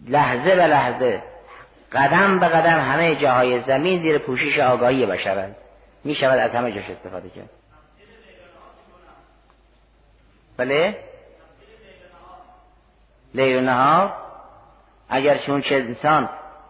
لحظه 0.08 0.56
به 0.56 0.68
لحظه 0.68 1.24
قدم 1.92 2.40
به 2.40 2.48
قدم 2.48 2.80
همه 2.80 3.16
جاهای 3.16 3.62
زمین 3.62 4.02
زیر 4.02 4.18
پوشش 4.18 4.60
آگاهی 4.60 5.06
بشر 5.06 5.38
است 5.38 5.56
می 6.04 6.16
شود 6.16 6.40
از 6.40 6.52
همه 6.52 6.72
جاش 6.72 6.90
استفاده 6.90 7.30
کرد. 7.30 7.50
بله؟ 10.58 10.98
لیل 13.34 13.64
نهار؟ 13.64 14.14
اگر 15.10 15.38
چون 15.38 15.62
چه 15.62 15.76
انسان 15.76 16.30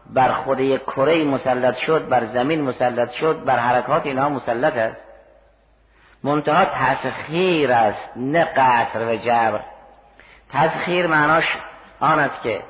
بر 0.10 0.32
خود 0.32 0.60
یک 0.60 0.82
کره 0.82 1.24
مسلط 1.24 1.78
شد 1.78 2.08
بر 2.10 2.26
زمین 2.26 2.62
مسلط 2.62 3.12
شد 3.12 3.44
بر 3.44 3.60
حرکات 3.60 4.06
اینها 4.06 4.30
مسلط 4.30 4.74
است. 4.74 4.98
منتها 6.24 6.66
تسخیر 6.66 7.72
است 7.72 8.10
نه 8.16 8.44
قطر 8.44 9.06
و 9.06 9.16
جبر. 9.16 9.60
تسخیر 10.54 11.08
معناش 11.08 11.46
آن 12.00 12.20
است 12.20 12.42
که 12.42 12.62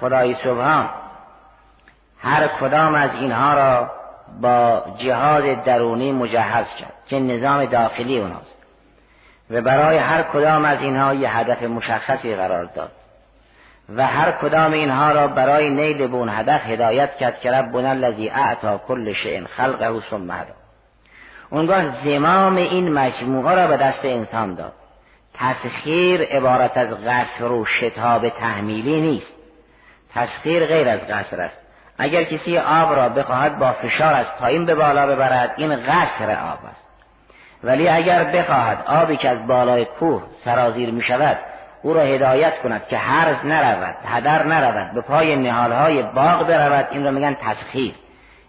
خدای 0.00 0.34
سبحان 0.34 0.88
هر 2.22 2.48
کدام 2.60 2.94
از 2.94 3.14
اینها 3.14 3.54
را 3.54 3.90
با 4.40 4.84
جهاد 4.98 5.64
درونی 5.64 6.12
مجهز 6.12 6.74
کرد 6.74 6.92
که 7.08 7.20
نظام 7.20 7.64
داخلی 7.64 8.18
اوناست. 8.18 8.54
و 9.50 9.60
برای 9.60 9.98
هر 9.98 10.22
کدام 10.22 10.64
از 10.64 10.82
اینها 10.82 11.14
یه 11.14 11.36
هدف 11.36 11.62
مشخصی 11.62 12.34
قرار 12.34 12.64
داد. 12.64 12.90
و 13.96 14.06
هر 14.06 14.32
کدام 14.32 14.72
اینها 14.72 15.12
را 15.12 15.28
برای 15.28 15.70
نیل 15.70 16.08
به 16.08 16.16
اون 16.16 16.28
هدف 16.28 16.66
هدایت 16.66 17.16
کرد 17.16 17.40
که 17.40 17.50
ربنا 17.50 17.90
الذی 17.90 18.28
اعطا 18.28 18.78
کل 18.78 19.12
شیء 19.12 19.44
خلقه 19.56 20.00
ثم 20.10 20.30
هدا 20.30 20.54
اونگاه 21.50 22.04
زمام 22.04 22.56
این 22.56 22.92
مجموعه 22.92 23.54
را 23.54 23.66
به 23.66 23.76
دست 23.76 24.04
انسان 24.04 24.54
داد. 24.54 24.72
تسخیر 25.38 26.22
عبارت 26.22 26.76
از 26.76 26.88
قصر 26.88 27.52
و 27.52 27.64
شتاب 27.64 28.28
تحمیلی 28.28 29.00
نیست. 29.00 29.32
تسخیر 30.14 30.66
غیر 30.66 30.88
از 30.88 31.00
قصر 31.00 31.40
است. 31.40 31.58
اگر 31.98 32.24
کسی 32.24 32.58
آب 32.58 32.94
را 32.96 33.08
بخواهد 33.08 33.58
با 33.58 33.72
فشار 33.72 34.14
از 34.14 34.26
پایین 34.40 34.66
به 34.66 34.74
بالا 34.74 35.06
ببرد 35.06 35.54
این 35.56 35.76
قصر 35.76 36.30
آب 36.30 36.58
است. 36.70 36.84
ولی 37.64 37.88
اگر 37.88 38.24
بخواهد 38.24 38.84
آبی 38.86 39.16
که 39.16 39.28
از 39.28 39.46
بالای 39.46 39.84
کوه 39.84 40.22
سرازیر 40.44 40.90
می 40.90 41.02
شود 41.02 41.38
او 41.82 41.94
را 41.94 42.00
هدایت 42.00 42.62
کند 42.62 42.86
که 42.86 42.96
هرز 42.96 43.36
نرود 43.44 43.94
هدر 44.04 44.46
نرود 44.46 44.94
به 44.94 45.00
پای 45.00 45.36
نهالهای 45.36 46.02
باغ 46.02 46.46
برود. 46.46 46.86
این 46.90 47.04
را 47.04 47.10
میگن 47.10 47.34
تسخیر. 47.34 47.94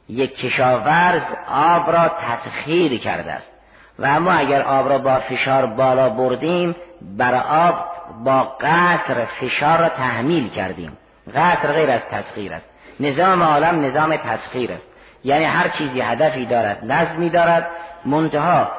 یک 0.09 0.35
کشاورز 0.35 1.21
آب 1.47 1.91
را 1.91 2.11
تسخیر 2.21 2.99
کرده 2.99 3.31
است. 3.31 3.51
و 3.99 4.05
اما 4.05 4.31
اگر 4.31 4.61
آب 4.61 4.89
را 4.89 4.97
با 4.97 5.19
فشار 5.19 5.65
بالا 5.65 6.09
بردیم 6.09 6.75
بر 7.01 7.35
آب 7.35 7.85
با 8.23 8.43
قطر 8.61 9.25
فشار 9.25 9.79
را 9.79 9.89
تحمیل 9.89 10.49
کردیم. 10.49 10.97
قطر 11.35 11.71
غیر 11.71 11.89
از 11.89 12.01
تسخیر 12.11 12.53
است. 12.53 12.69
نظام 12.99 13.43
عالم 13.43 13.85
نظام 13.85 14.15
تسخیر 14.15 14.71
است. 14.71 14.87
یعنی 15.23 15.43
هر 15.43 15.69
چیزی 15.69 16.01
هدفی 16.01 16.45
دارد 16.45 16.91
نظمی 16.91 17.29
دارد 17.29 17.67
منتها 18.05 18.71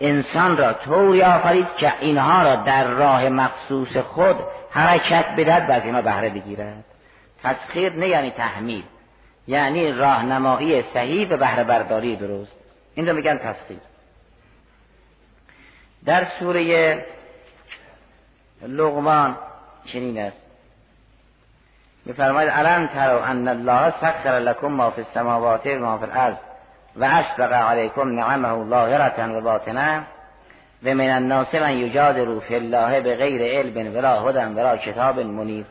انسان 0.00 0.56
را 0.56 0.72
طوری 0.72 1.22
آفرید 1.22 1.66
که 1.76 1.92
اینها 2.00 2.42
را 2.42 2.56
در 2.56 2.84
راه 2.84 3.28
مخصوص 3.28 3.96
خود 3.96 4.36
حرکت 4.70 5.24
بدد 5.36 5.66
و 5.68 5.72
از 5.72 5.84
اینها 5.84 6.02
بهره 6.02 6.30
بگیرد. 6.30 6.84
تسخیر 7.42 7.92
نه 7.92 8.08
یعنی 8.08 8.30
تحمیل 8.30 8.84
یعنی 9.46 9.92
راهنمایی 9.92 10.82
صحیح 10.82 11.28
و 11.28 11.36
بهره 11.36 11.64
برداری 11.64 12.16
درست. 12.16 12.56
این 12.94 13.08
رو 13.08 13.16
میگن 13.16 13.38
تسخیر. 13.38 13.78
در 16.06 16.24
سوره 16.24 17.04
لغمان 18.62 19.36
چنین 19.92 20.18
است. 20.18 20.36
میفرماید 22.06 22.50
الان 22.52 22.88
ترو 22.88 23.18
ان 23.18 23.48
الله 23.48 23.90
سخر 23.90 24.38
لكم 24.38 24.66
ما 24.66 24.90
فی 24.90 25.00
السماوات 25.00 25.66
و 25.66 25.78
ما 25.78 25.98
فی 25.98 26.04
الارض 26.04 26.36
و 26.96 27.04
اسبق 27.04 27.52
علیکم 27.52 28.08
نعمه 28.08 28.68
ظاهرة 28.68 29.26
و 29.26 29.40
باطنه 29.40 30.02
و 30.84 30.94
من 30.94 31.10
الناس 31.10 31.54
من 31.54 31.72
یجادل 31.72 32.40
فی 32.40 32.54
الله 32.54 33.00
به 33.00 33.16
غیر 33.16 33.42
علم 33.42 33.96
ولا 33.96 34.20
هدى 34.20 34.54
ولا 34.54 34.76
کتاب 34.76 35.18
منیر. 35.20 35.64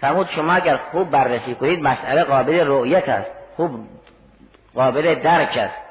فرمود 0.00 0.26
شما 0.26 0.52
اگر 0.52 0.76
خوب 0.76 1.10
بررسی 1.10 1.54
کنید 1.54 1.82
مسئله 1.82 2.24
قابل 2.24 2.66
رؤیت 2.66 3.08
است 3.08 3.30
خوب 3.56 3.70
قابل 4.74 5.14
درک 5.14 5.56
است. 5.56 5.83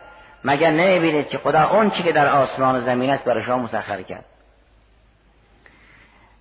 مگر 0.45 0.71
نمی‌بینید 0.71 1.27
که 1.27 1.38
خدا 1.38 1.69
اون 1.69 1.89
چی 1.89 2.03
که 2.03 2.12
در 2.12 2.27
آسمان 2.27 2.75
و 2.75 2.82
زمین 2.82 3.10
است 3.10 3.23
برای 3.23 3.43
شما 3.43 3.58
مسخر 3.58 4.01
کرد؟ 4.01 4.25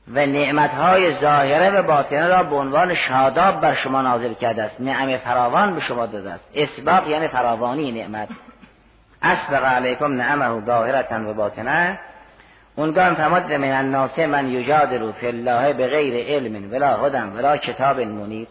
و 0.09 0.27
نعمتهای 0.27 1.15
ظاهره 1.21 1.71
و 1.71 1.83
باطنه 1.83 2.27
را 2.27 2.43
به 2.43 2.57
عنوان 2.57 2.95
شاداب 2.95 3.61
بر 3.61 3.75
شما 3.75 4.03
نازل 4.03 4.35
کرده 4.35 4.63
است. 4.63 4.81
نعم 4.81 5.17
فراوان 5.17 5.75
به 5.75 5.81
شما 5.81 6.07
داده 6.07 6.33
است. 6.33 6.49
اسباق 6.55 7.09
یعنی 7.09 7.29
فراوانی 7.29 7.93
نعمت. 7.93 8.29
اسبق 9.23 9.65
علیکم 9.65 10.13
نعمه 10.13 10.67
ظاهرتا 10.67 11.31
و 11.31 11.35
باطنه. 11.35 11.99
اونگاه 12.77 13.05
هم 13.05 13.15
فرماد 13.15 13.53
من 13.53 13.73
الناس 13.73 14.19
من 14.19 14.49
یجادل 14.49 15.13
فی 15.13 15.27
الله 15.27 15.73
به 15.73 15.87
غیر 15.87 16.27
علم 16.27 16.73
ولا 16.73 16.97
هدن 16.97 17.29
ولا 17.29 17.57
کتاب 17.57 18.01
منیر. 18.01 18.49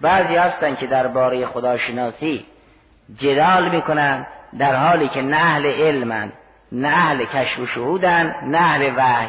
بعضی 0.00 0.36
هستن 0.36 0.74
که 0.74 0.86
درباره 0.86 1.46
خداشناسی 1.46 2.46
جدال 3.16 3.68
می‌کنن. 3.68 4.26
در 4.58 4.76
حالی 4.76 5.08
که 5.08 5.22
نه 5.22 5.36
اهل 5.36 5.66
علمن 5.66 6.32
نه 6.72 6.88
اهل 6.88 7.24
کشف 7.24 7.58
و 7.58 7.66
شهودن 7.66 8.34
نه 8.42 8.58
اهل 8.58 8.92
وحی. 8.96 9.28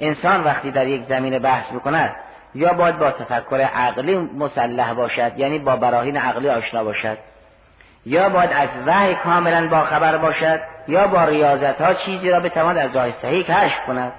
انسان 0.00 0.44
وقتی 0.44 0.70
در 0.70 0.86
یک 0.86 1.04
زمین 1.04 1.38
بحث 1.38 1.72
می‌کند 1.72 2.16
یا 2.54 2.72
باید 2.72 2.98
با 2.98 3.10
تفکر 3.10 3.60
عقلی 3.60 4.16
مسلح 4.18 4.92
باشد 4.92 5.32
یعنی 5.36 5.58
با 5.58 5.76
براهین 5.76 6.16
عقلی 6.16 6.48
آشنا 6.48 6.84
باشد 6.84 7.18
یا 8.06 8.28
باید 8.28 8.50
از 8.52 8.68
وحی 8.86 9.14
کاملا 9.14 9.68
با 9.68 9.80
خبر 9.80 10.16
باشد 10.16 10.60
یا 10.88 11.06
با 11.06 11.24
ریاضت 11.24 11.80
ها 11.80 11.94
چیزی 11.94 12.30
را 12.30 12.40
بتواند 12.40 12.78
از 12.78 12.96
راه 12.96 13.12
صحیح 13.12 13.42
کشف 13.42 13.86
کند. 13.86 14.12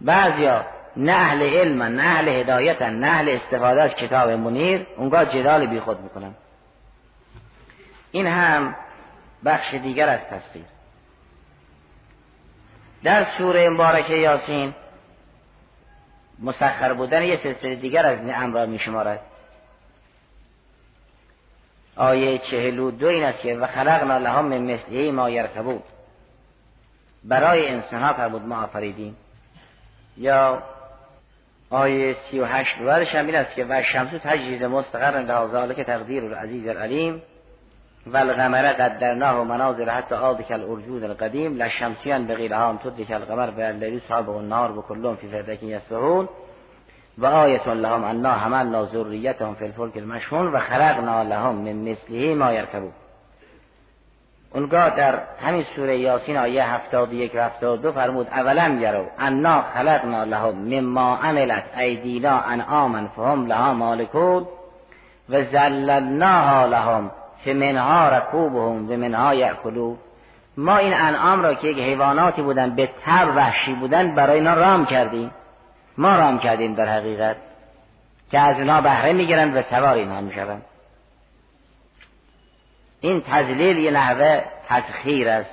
بعضیا 0.00 0.64
نه 0.96 1.12
اهل 1.12 1.42
علم 1.42 1.82
نه 1.82 2.02
اهل 2.02 2.28
هدایت 2.28 2.82
نه 2.82 3.06
اهل 3.06 3.28
استفاده 3.28 3.82
از 3.82 3.94
کتاب 3.94 4.30
منیر 4.30 4.86
اونگاه 4.96 5.24
جدال 5.24 5.66
بی 5.66 5.80
خود 5.80 6.00
می‌کنن. 6.00 6.34
این 8.12 8.26
هم 8.26 8.74
بخش 9.46 9.74
دیگر 9.74 10.08
از 10.08 10.20
تصویر. 10.20 10.64
در 13.02 13.24
سوره 13.24 13.68
مبارکه 13.68 14.14
یاسین 14.14 14.74
مسخر 16.38 16.92
بودن 16.92 17.22
یه 17.22 17.36
سلسله 17.36 17.74
دیگر 17.74 18.06
از 18.06 18.18
نعم 18.18 18.54
را 18.54 18.66
می 18.66 18.78
شمارد 18.78 19.20
آیه 21.96 22.38
چهل 22.38 22.78
و 22.78 22.90
دو 22.90 23.08
این 23.08 23.24
است 23.24 23.40
که 23.40 23.56
و 23.56 23.66
خلقنا 23.66 24.18
لهم 24.18 24.44
من 24.44 24.58
مثله 24.58 25.12
ما 25.12 25.30
یرکبون. 25.30 25.82
برای 27.24 27.68
انسان 27.68 28.02
ها 28.02 28.12
فرمود 28.12 28.42
ما 28.42 28.62
آفریدیم. 28.62 29.16
یا 30.16 30.62
آیه 31.70 32.16
سی 32.30 32.40
و 32.40 32.44
هشت 32.44 32.78
برش 32.78 33.14
هم 33.14 33.26
این 33.26 33.34
است 33.34 33.54
که 33.54 33.66
و 33.68 33.82
شمسو 33.82 34.18
تجرید 34.18 34.64
مستقر 34.64 35.18
لها 35.18 35.74
که 35.74 35.84
تقدیر 35.84 36.24
العزیز 36.24 36.68
العلیم. 36.68 37.22
و 38.06 38.16
القمر 38.16 38.72
قدرناه 38.72 39.44
مناظر 39.44 39.90
حتی 39.90 40.14
آد 40.14 40.42
کل 40.42 40.62
ارجود 40.70 41.04
القدیم 41.04 41.56
لشمسیان 41.62 42.26
بغیرها 42.26 42.68
هم 42.68 42.76
تدرک 42.76 43.10
القمر 43.10 43.50
و 43.50 43.60
اللیلی 43.60 44.02
صحاب 44.08 44.28
و 44.28 44.36
النار 44.36 44.72
بکلون 44.72 45.16
فی 45.16 45.28
فردک 45.28 45.62
یسبهون 45.62 46.28
و 47.18 47.26
آیت 47.26 47.68
لهم 47.68 48.04
انا 48.04 48.32
حملنا 48.32 48.84
ذریتهم 48.84 49.54
فی 49.54 49.64
الفلک 49.64 49.96
المشحون 49.96 50.46
و 50.46 50.58
خلقنا 50.58 51.22
لهم 51.22 51.54
من 51.54 51.72
مثله 51.72 52.34
ما 52.34 52.52
یرکبون. 52.52 52.92
اونگاه 54.54 54.96
در 54.96 55.18
همین 55.46 55.64
سوره 55.76 55.98
یاسین 55.98 56.36
آیه 56.36 56.64
هفتاد 56.64 57.12
یک 57.12 57.34
و 57.34 57.38
هفتاد 57.38 57.82
دو 57.82 57.92
فرمود 57.92 58.26
اولم 58.26 58.82
یرو 58.82 59.06
انا 59.18 59.62
خلقنا 59.62 60.24
لهم 60.24 60.54
مما 60.54 61.16
عملت 61.16 61.64
ایدینا 61.78 62.40
انعاما 62.40 63.08
فهم 63.16 63.46
لها 63.46 63.74
مالکون 63.74 64.46
و 65.28 65.42
زللناها 65.42 66.66
لهم 66.66 67.10
که 67.44 67.54
منها 67.54 68.08
رکوبهم 68.08 68.90
و 68.90 68.96
منها 68.96 69.34
یأکلون 69.34 69.96
ما 70.56 70.76
این 70.76 70.94
انعام 70.94 71.42
را 71.42 71.54
که 71.54 71.68
یک 71.68 71.78
حیواناتی 71.78 72.42
بودن 72.42 72.74
به 72.74 72.88
تب 73.06 73.36
وحشی 73.36 73.74
بودن 73.74 74.14
برای 74.14 74.38
اینا 74.38 74.54
رام 74.54 74.86
کردیم. 74.86 75.30
ما 75.98 76.16
رام 76.16 76.38
کردیم 76.38 76.74
در 76.74 76.86
حقیقت. 76.86 77.36
که 78.30 78.40
از 78.40 78.58
اینا 78.58 78.80
بهره 78.80 79.12
می‌گیرند 79.12 79.56
و 79.56 79.62
سوار 79.62 79.94
اینها 79.94 80.20
می‌شوند. 80.20 80.62
این 83.00 83.22
تزلیل 83.30 83.78
یه 83.78 83.90
نحوه 83.90 84.42
تسخیر 84.68 85.28
است. 85.28 85.50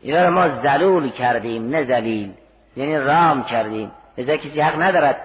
اینا 0.00 0.22
را 0.22 0.30
ما 0.30 0.48
زلول 0.48 1.10
کردیم 1.10 1.68
نه 1.70 1.84
زلیل 1.84 2.32
یعنی 2.76 2.96
رام 2.96 3.44
کردیم. 3.44 3.90
لذا 4.18 4.36
کسی 4.36 4.60
حق 4.60 4.82
ندارد 4.82 5.16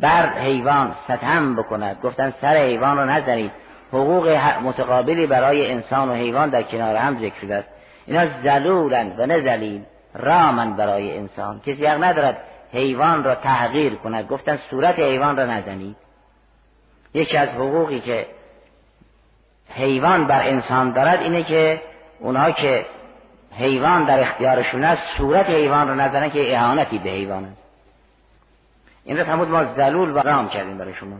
بر 0.00 0.38
حیوان 0.38 0.94
ستم 1.04 1.56
بکند. 1.56 2.00
گفتن 2.02 2.34
سر 2.40 2.56
حیوان 2.56 2.98
رو 2.98 3.04
نزنید. 3.04 3.52
حقوق 3.92 4.28
متقابلی 4.62 5.26
برای 5.26 5.72
انسان 5.72 6.08
و 6.08 6.14
حیوان 6.14 6.50
در 6.50 6.62
کنار 6.62 6.96
هم 6.96 7.18
ذکر 7.18 7.40
شده 7.40 7.54
است. 7.54 7.68
اینا 8.06 8.26
زلولند 8.42 9.20
و 9.20 9.26
نه 9.26 9.40
زلیل 9.40 9.82
رامن 10.14 10.76
برای 10.76 11.18
انسان. 11.18 11.60
کسی 11.60 11.86
حق 11.86 12.04
ندارد 12.04 12.36
حیوان 12.72 13.24
را 13.24 13.34
تحقیر 13.34 13.94
کند. 13.94 14.28
گفتن 14.28 14.58
صورت 14.70 14.98
حیوان 14.98 15.36
را 15.36 15.46
نزنید. 15.46 15.96
یکی 17.14 17.36
از 17.36 17.48
حقوقی 17.48 18.00
که 18.00 18.26
حیوان 19.68 20.26
بر 20.26 20.48
انسان 20.48 20.92
دارد 20.92 21.20
اینه 21.20 21.42
که 21.42 21.82
اونها 22.20 22.50
که 22.50 22.86
حیوان 23.52 24.04
در 24.04 24.20
اختیارشون 24.20 24.84
است 24.84 25.02
صورت 25.16 25.50
حیوان 25.50 25.88
را 25.88 25.94
نزنن 25.94 26.30
که 26.30 26.58
اهانتی 26.58 26.98
به 26.98 27.10
حیوان 27.10 27.44
است. 27.44 27.62
این 29.04 29.16
را 29.16 29.24
فرمود 29.24 29.48
ما 29.48 29.64
زلول 29.64 30.10
و 30.10 30.18
رام 30.18 30.48
کردیم 30.48 30.78
برای 30.78 30.94
شما. 30.94 31.16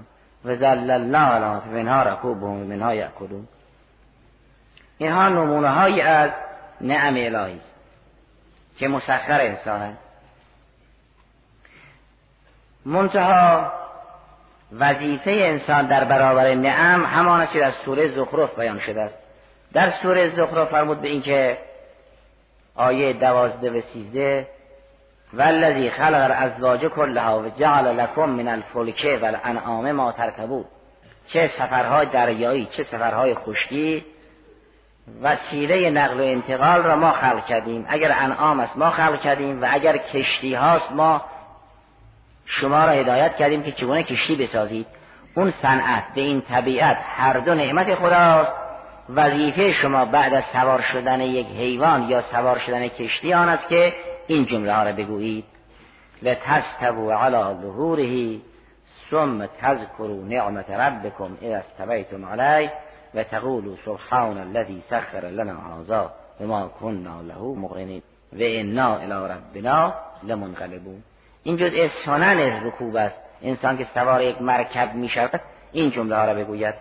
و 0.46 0.56
زللنا 0.56 1.34
علا 1.34 1.60
منها 1.60 2.02
رکوبهم 2.02 2.62
و 2.62 2.64
منها 2.64 2.94
یأکلون 2.94 3.48
اینها 4.98 5.28
نمونه 5.28 5.68
های 5.68 6.00
از 6.00 6.30
نعم 6.80 7.14
الهی 7.16 7.60
که 8.78 8.88
مسخر 8.88 9.40
انسان 9.40 9.96
منتها 12.84 13.72
وظیفه 14.72 15.30
انسان 15.30 15.86
در 15.86 16.04
برابر 16.04 16.54
نعم 16.54 17.04
همان 17.04 17.40
است 17.40 17.52
که 17.52 17.72
سوره 17.84 18.14
زخرف 18.14 18.58
بیان 18.58 18.78
شده 18.78 19.02
است. 19.02 19.14
در 19.72 19.90
سوره 19.90 20.28
زخرف 20.36 20.68
فرمود 20.68 21.00
به 21.00 21.08
اینکه 21.08 21.58
آیه 22.74 23.12
دوازده 23.12 23.70
و 23.70 23.80
سیزده 23.80 24.48
والذی 25.32 25.90
خلق 25.90 26.22
الازواج 26.22 26.86
کلها 26.86 27.40
و 27.40 27.48
جعل 27.48 28.00
لکم 28.00 28.30
من 28.30 28.48
الفلک 28.48 29.18
و 29.22 29.24
الانعام 29.24 29.92
ما 29.92 30.12
ترکبود 30.12 30.66
چه 31.26 31.48
سفرهای 31.48 32.06
دریایی 32.06 32.68
چه 32.70 32.82
سفرهای 32.82 33.34
خشکی. 33.34 34.04
وسیله 35.22 35.90
نقل 35.90 36.20
و 36.20 36.24
انتقال 36.24 36.82
را 36.82 36.96
ما 36.96 37.12
خلق 37.12 37.46
کردیم. 37.46 37.86
اگر 37.88 38.16
انعام 38.18 38.60
است 38.60 38.76
ما 38.76 38.90
خلق 38.90 39.20
کردیم 39.20 39.62
و 39.62 39.66
اگر 39.70 39.96
کشتی 39.96 40.54
هاست 40.54 40.92
ما 40.92 41.24
شما 42.44 42.84
را 42.84 42.90
هدایت 42.90 43.36
کردیم 43.36 43.62
که 43.62 43.72
چگونه 43.72 44.02
کشتی 44.02 44.36
بسازید. 44.36 44.86
اون 45.34 45.50
صنعت 45.50 46.04
به 46.14 46.20
این 46.20 46.40
طبیعت 46.40 46.98
هر 47.16 47.32
دو 47.32 47.54
نعمت 47.54 47.94
خداست. 47.94 48.52
وظیفه 49.08 49.72
شما 49.72 50.04
بعد 50.04 50.34
از 50.34 50.44
سوار 50.44 50.80
شدن 50.80 51.20
یک 51.20 51.46
حیوان 51.46 52.02
یا 52.02 52.20
سوار 52.20 52.58
شدن 52.58 52.88
کشتی 52.88 53.34
آن 53.34 53.48
است 53.48 53.68
که 53.68 53.92
این 54.26 54.46
جمله 54.46 54.74
ها 54.74 54.82
را 54.82 54.92
بگویید. 54.92 55.44
لتستبو 56.22 57.10
علی 57.10 57.60
ظهوره 57.62 58.38
ثم 59.10 59.46
تذکروا 59.46 60.24
نعمت 60.28 60.70
ربکم 60.70 61.36
اذا 61.42 61.56
استویتم 61.56 62.24
علیه 62.24 62.72
و 63.14 63.22
تقولوا 63.22 63.76
سبحان 63.84 64.38
الذي 64.38 64.82
سخر 64.90 65.26
لنا 65.26 65.56
هذا 65.80 66.10
وما 66.40 66.68
كنا 66.80 67.22
له 67.22 67.54
مقرنین 67.54 68.02
و 68.32 68.38
انا 68.40 68.96
الى 68.96 69.34
ربنا 69.34 69.94
لمنقلبون. 70.22 71.02
این 71.42 71.56
جز 71.56 71.90
سنن 72.04 72.66
رکوب 72.66 72.96
است. 72.96 73.18
انسان 73.42 73.78
که 73.78 73.86
سوار 73.94 74.22
یک 74.22 74.42
مرکب 74.42 74.94
می 74.94 75.08
شود 75.08 75.40
این 75.72 75.90
جمله 75.90 76.16
ها 76.16 76.24
را 76.24 76.34
بگوید. 76.34 76.74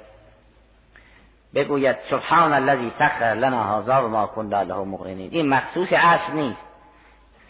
بگوید 1.55 1.95
سبحان 2.09 2.53
الذي 2.53 2.91
سخر 2.99 3.33
لنا 3.33 3.77
هذا 3.77 4.05
و 4.05 4.07
ما 4.07 4.27
كنا 4.27 4.63
له 4.63 4.83
مقرنین. 4.83 5.29
این 5.31 5.49
مخصوص 5.49 5.93
اصل 5.93 6.33
نیست. 6.33 6.64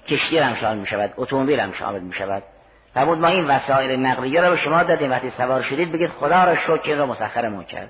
کشتی 0.07 0.37
هم 0.37 0.55
شامل 0.55 0.77
می 0.77 0.87
شود 0.87 1.13
اتومبیل 1.17 1.59
هم 1.59 1.73
شامل 1.73 1.99
می 1.99 2.13
شود 2.13 2.43
فرمود 2.95 3.17
ما 3.17 3.27
این 3.27 3.47
وسایل 3.47 3.99
نقلیه 3.99 4.41
را 4.41 4.49
به 4.49 4.55
شما 4.55 4.83
دادیم. 4.83 5.11
وقتی 5.11 5.29
سوار 5.29 5.61
شدید 5.61 5.91
بگید 5.91 6.09
خدا 6.09 6.43
را 6.43 6.55
شکر 6.55 6.95
را 6.95 7.05
مسخر 7.05 7.49
ما 7.49 7.63
کرد. 7.63 7.89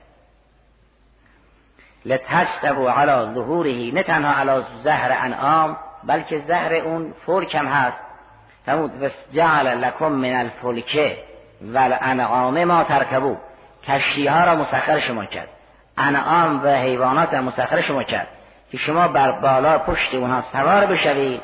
لتستبو 2.05 2.89
علی 2.89 3.33
ظهوره 3.33 3.91
نه 3.93 4.03
تنها 4.03 4.33
علی 4.33 4.65
زهر 4.83 5.17
انعام 5.21 5.77
بلکه 6.03 6.39
زهر 6.47 6.73
اون 6.73 7.13
فرک 7.25 7.55
هم 7.55 7.67
هست. 7.67 7.97
فرمود 8.65 9.03
و 9.03 9.09
جعل 9.33 9.67
لکم 9.67 10.11
من 10.11 10.35
الفلکه 10.35 11.17
و 11.61 11.77
الانعام 11.77 12.63
ما 12.63 12.83
ترکبو. 12.83 13.37
کشتی 13.87 14.27
ها 14.27 14.43
را 14.43 14.55
مسخر 14.55 14.99
شما 14.99 15.25
کرد. 15.25 15.49
انعام 15.97 16.63
و 16.63 16.67
حیوانات 16.67 17.33
مسخر 17.33 17.81
شما 17.81 18.03
کرد. 18.03 18.27
که 18.71 18.77
شما 18.77 19.07
بر 19.07 19.31
بالا 19.31 19.77
پشت 19.77 20.15
اونها 20.15 20.41
سوار 20.41 20.85
بشوید. 20.85 21.41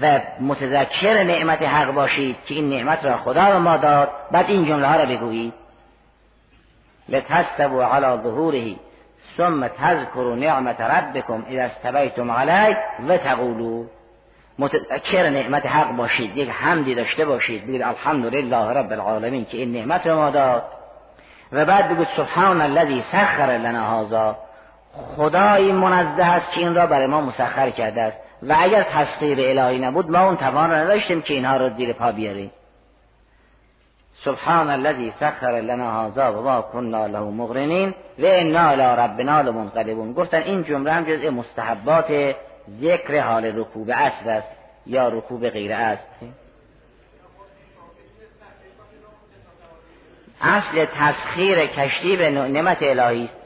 و 0.00 0.20
متذکر 0.40 1.22
نعمت 1.22 1.62
حق 1.62 1.90
باشید 1.90 2.36
که 2.46 2.54
این 2.54 2.68
نعمت 2.70 3.04
را 3.04 3.16
خدا 3.16 3.50
به 3.50 3.58
ما 3.58 3.76
داد. 3.76 4.10
بعد 4.30 4.50
این 4.50 4.64
جمله 4.64 4.86
ها 4.86 4.96
را 4.96 5.04
بگویید. 5.04 5.54
لتستبوا 7.08 7.84
على 7.84 8.22
ظهوره 8.22 8.76
ثم 9.36 9.66
تذكروا 9.66 10.36
نعمت 10.36 10.80
ربكم 10.80 11.44
اذا 11.48 11.62
استويتم 11.62 12.30
عليه 12.30 12.78
و 13.08 13.16
تقولوا. 13.16 13.84
متذکر 14.58 15.30
نعمت 15.30 15.66
حق 15.66 15.96
باشید. 15.96 16.36
یک 16.36 16.50
حمدی 16.50 16.94
داشته 16.94 17.24
باشید. 17.24 17.66
بگید 17.66 17.82
الحمدلله 17.82 18.56
رب 18.56 18.92
العالمین 18.92 19.44
که 19.44 19.56
این 19.56 19.72
نعمت 19.72 20.06
رو 20.06 20.16
ما 20.16 20.30
داد. 20.30 20.62
و 21.52 21.64
بعد 21.64 21.88
بگید 21.88 22.08
سبحان 22.16 22.60
الذي 22.60 23.04
سخر 23.12 23.50
لنا 23.50 24.00
هذا. 24.00 24.36
خدای 25.16 25.72
منزه 25.72 26.24
است 26.24 26.52
که 26.52 26.60
این 26.60 26.74
را 26.74 26.86
برای 26.86 27.06
ما 27.06 27.20
مسخر 27.20 27.70
کرده 27.70 28.02
است. 28.02 28.27
و 28.42 28.56
اگر 28.58 28.82
تسخیر 28.82 29.38
الهی 29.40 29.78
نبود 29.78 30.10
ما 30.10 30.26
اون 30.26 30.36
توان 30.36 30.70
را 30.70 30.76
نداشتیم 30.76 31.22
که 31.22 31.34
اینها 31.34 31.56
را 31.56 31.68
زیر 31.68 31.92
پا 31.92 32.12
بیاریم. 32.12 32.50
سبحان 34.24 34.70
الذي 34.70 35.12
سخر 35.20 35.60
لنا 35.60 36.06
هذا 36.06 36.32
و 36.32 36.42
ما 36.42 36.62
كنا 36.62 37.06
له 37.06 37.20
مقرنین 37.20 37.94
و 38.18 38.24
انا 38.24 38.68
الى 38.68 38.96
ربنا 39.02 39.40
لمنقلبون. 39.40 40.12
گفتن 40.12 40.42
این 40.42 40.64
جمله 40.64 40.92
هم 40.92 41.04
جزء 41.04 41.30
مستحبات 41.30 42.36
ذکر 42.80 43.20
حال 43.20 43.44
رکوب 43.44 43.90
اصل 43.94 44.28
است 44.28 44.48
یا 44.86 45.08
رکوب 45.08 45.48
غیر 45.48 45.72
است 45.72 46.08
اصل 50.40 50.84
تسخیر 50.84 51.66
کشتی 51.66 52.16
به 52.16 52.30
نعمت 52.30 52.78
الهی 52.80 53.24
است. 53.24 53.36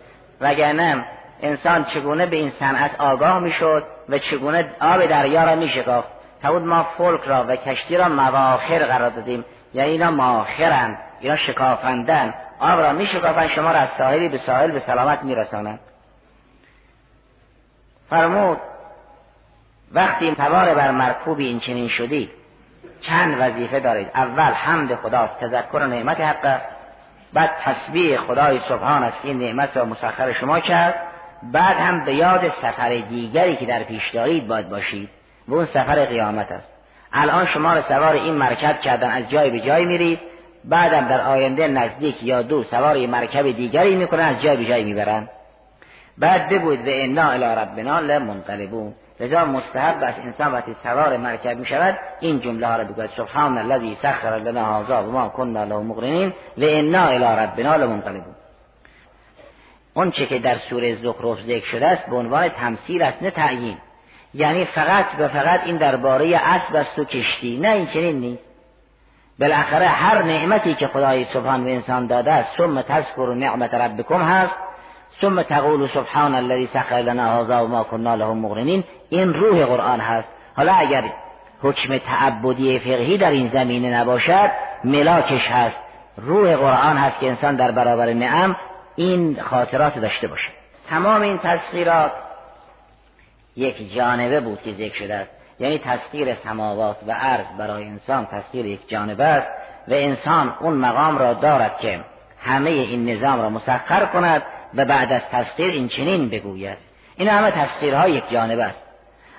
وگرنه 0.40 1.04
انسان 1.42 1.84
چگونه 1.84 2.26
به 2.26 2.36
این 2.36 2.50
صنعت 2.50 3.00
آگاه 3.00 3.38
می‌شد؟ 3.38 3.84
و 4.12 4.18
چگونه 4.18 4.70
آب 4.80 5.06
دریا 5.06 5.44
را 5.44 5.54
میشکافت؟ 5.54 6.08
بود 6.42 6.62
ما 6.62 6.82
فولک 6.82 7.20
را 7.24 7.44
و 7.48 7.56
کشتی 7.56 7.96
را 7.96 8.08
مواخر 8.08 8.78
قرار 8.78 9.10
دادیم. 9.10 9.44
یعنی 9.74 9.90
اینا 9.90 10.10
ماخرن 10.10 10.98
اینا 11.20 11.36
شکافندن 11.36 12.34
آب 12.60 12.80
را 12.80 12.92
میشکافن 12.92 13.48
شما 13.48 13.72
را 13.72 13.78
از 13.78 13.88
ساحلی 13.88 14.28
به 14.28 14.38
ساحل 14.38 14.70
به 14.70 14.78
سلامت 14.78 15.22
میرسانند. 15.22 15.80
فرمود 18.10 18.58
وقتی 19.92 20.34
سوار 20.34 20.74
بر 20.74 20.90
مرکوبی 20.90 21.46
این 21.46 21.60
چنین 21.60 21.88
شدید 21.88 22.30
چند 23.00 23.40
وظیفه 23.40 23.80
دارید؟ 23.80 24.08
اول 24.14 24.52
حمد 24.52 24.94
خداست 24.94 25.40
تذکر 25.40 25.86
نعمت 25.86 26.20
حق 26.20 26.44
است. 26.44 26.68
بعد 27.32 27.50
تسبیح 27.64 28.16
خدای 28.16 28.58
سبحان 28.58 29.02
است 29.02 29.18
این 29.22 29.38
نعمت 29.38 29.76
را 29.76 29.84
مسخر 29.84 30.32
شما 30.32 30.60
کرد. 30.60 31.11
بعد 31.42 31.76
هم 31.76 32.04
به 32.04 32.14
یاد 32.14 32.48
سفر 32.48 32.88
دیگری 32.88 33.56
که 33.56 33.66
در 33.66 33.82
پیش 33.82 34.10
دارید 34.10 34.48
باید 34.48 34.68
باشید 34.68 35.08
و 35.48 35.54
اون 35.54 35.64
سفر 35.64 36.04
قیامت 36.04 36.52
است. 36.52 36.68
الان 37.12 37.46
شما 37.46 37.74
را 37.74 37.82
سوار 37.82 38.14
این 38.14 38.34
مرکب 38.34 38.80
کردن 38.80 39.10
از 39.10 39.30
جای 39.30 39.50
به 39.50 39.60
جای 39.60 39.84
میرید 39.84 40.20
بعدم 40.64 41.08
در 41.08 41.20
آینده 41.20 41.68
نزدیک 41.68 42.22
یا 42.22 42.42
دور 42.42 42.64
سوار 42.64 42.94
این 42.94 43.10
مرکب 43.10 43.50
دیگری 43.50 43.96
می‌کنن 43.96 44.24
از 44.24 44.42
جای 44.42 44.56
به 44.56 44.64
جای 44.64 44.84
می‌برن. 44.84 45.28
بعد 46.18 46.48
بگوید 46.48 46.84
به 46.84 47.04
انا 47.04 47.30
الی 47.30 47.44
ربنا 47.44 48.00
لمنقلبون. 48.00 48.94
لذا 49.20 49.44
مستحب 49.44 50.02
است 50.02 50.18
انسان 50.18 50.52
وقتی 50.52 50.76
سوار 50.82 51.16
مرکب 51.16 51.58
می 51.58 51.66
شود 51.66 51.98
این 52.20 52.40
جمله 52.40 52.66
ها 52.66 52.76
را 52.76 52.84
بگوید 52.84 53.10
سبحان 53.16 53.58
الذی 53.58 53.96
سخر 54.02 54.38
لنا 54.38 54.80
هذا 54.80 55.02
و 55.02 55.10
ما 55.10 55.28
كنا 55.28 55.64
له 55.64 55.78
مقرنین. 55.78 56.28
و 56.58 56.60
انا 56.62 57.06
الی 57.06 57.24
ربنا 57.24 57.76
لمنقلبون. 57.76 58.34
اون 59.94 60.10
چه 60.10 60.26
که 60.26 60.38
در 60.38 60.58
سوره 60.58 60.94
زخرف 60.94 61.42
ذکر 61.42 61.66
شده 61.66 61.86
است 61.86 62.06
به 62.06 62.16
عنوان 62.16 62.48
تمثیل 62.48 63.02
است 63.02 63.22
نه 63.22 63.30
تعیین. 63.30 63.76
یعنی 64.34 64.64
فقط 64.64 65.06
و 65.18 65.28
فقط 65.28 65.60
این 65.64 65.76
درباره 65.76 66.36
اسب 66.36 66.76
است 66.76 66.98
و 66.98 67.04
کشتی 67.04 67.58
نه 67.58 67.68
این 67.68 67.86
چنین 67.86 68.20
نیست. 68.20 68.44
بالاخره 69.40 69.88
هر 69.88 70.22
نعمتی 70.22 70.74
که 70.74 70.86
خدای 70.86 71.24
سبحان 71.24 71.64
به 71.64 71.74
انسان 71.74 72.06
داده 72.06 72.32
است 72.32 72.56
ثم 72.56 72.82
تذکر 72.82 73.34
نعمت 73.34 73.74
ربکم 73.74 74.22
هست 74.22 74.54
ثم 75.20 75.42
تقول 75.42 75.88
سبحان 75.88 76.34
الذي 76.34 76.66
سخر 76.66 76.96
لنا 76.96 77.40
هذا 77.40 77.64
و 77.64 77.68
ما 77.68 77.84
كنا 77.84 78.14
له 78.14 78.34
مقرنین 78.34 78.84
این 79.10 79.34
روح 79.34 79.64
قرآن 79.64 80.00
هست. 80.00 80.28
حالا 80.56 80.72
اگر 80.72 81.04
حکم 81.62 81.98
تعبدی 81.98 82.78
فقهی 82.78 83.18
در 83.18 83.30
این 83.30 83.48
زمینه 83.48 84.00
نباشد 84.00 84.50
ملاکش 84.84 85.50
هست. 85.50 85.80
روح 86.16 86.56
قرآن 86.56 86.96
هست 86.96 87.20
که 87.20 87.28
انسان 87.28 87.56
در 87.56 87.70
برابر 87.70 88.12
نعم 88.12 88.56
این 88.96 89.42
خاطرات 89.42 89.98
داشته 89.98 90.28
باشه. 90.28 90.48
تمام 90.88 91.22
این 91.22 91.38
تسخیرات 91.38 92.12
یک 93.56 93.94
جانبه 93.94 94.40
بود 94.40 94.62
که 94.62 94.72
ذکر 94.72 94.94
شده 94.94 95.14
است. 95.14 95.30
یعنی 95.60 95.78
تسخیر 95.78 96.34
سماوات 96.34 96.96
و 97.06 97.12
عرض 97.12 97.46
برای 97.58 97.84
انسان 97.84 98.26
تسخیر 98.26 98.66
یک 98.66 98.88
جانبه 98.88 99.24
است 99.24 99.48
و 99.88 99.92
انسان 99.94 100.54
اون 100.60 100.74
مقام 100.74 101.18
را 101.18 101.34
دارد 101.34 101.78
که 101.78 102.04
همه 102.44 102.70
این 102.70 103.08
نظام 103.08 103.40
را 103.40 103.50
مسخر 103.50 104.06
کند 104.06 104.42
و 104.74 104.84
بعد 104.84 105.12
از 105.12 105.22
تسخیر 105.32 105.72
این 105.72 105.88
چنین 105.88 106.28
بگوید. 106.28 106.78
این 107.16 107.28
همه 107.28 107.50
تسخیرها 107.50 108.08
یک 108.08 108.30
جانبه 108.30 108.64
است. 108.64 108.82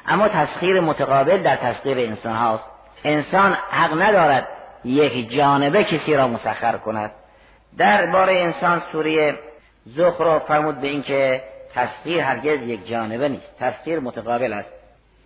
اما 0.07 0.27
تسخیر 0.27 0.79
متقابل 0.79 1.43
در 1.43 1.55
تسخیر 1.55 1.97
انسان 1.97 2.35
هاست. 2.35 2.69
انسان 3.03 3.53
حق 3.71 4.01
ندارد 4.01 4.47
یک 4.85 5.29
جانبه 5.29 5.83
کسی 5.83 6.15
را 6.15 6.27
مسخر 6.27 6.77
کند. 6.77 7.11
در 7.77 8.05
باره 8.05 8.33
انسان 8.33 8.81
سوره 8.91 9.39
زخرف 9.85 10.45
فرمود 10.45 10.81
به 10.81 10.87
اینکه 10.87 11.43
تسخیر 11.75 12.19
هرگز 12.19 12.61
یک 12.67 12.87
جانبه 12.87 13.29
نیست. 13.29 13.57
تسخیر 13.59 13.99
متقابل 13.99 14.53
است. 14.53 14.69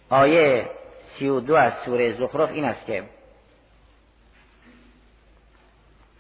آیه 0.10 0.70
سی 1.20 1.28
و 1.28 1.40
دو 1.40 1.56
از 1.56 1.74
سوره 1.86 2.14
زخرف 2.14 2.50
این 2.50 2.66
است 2.66 2.86
که 2.86 3.04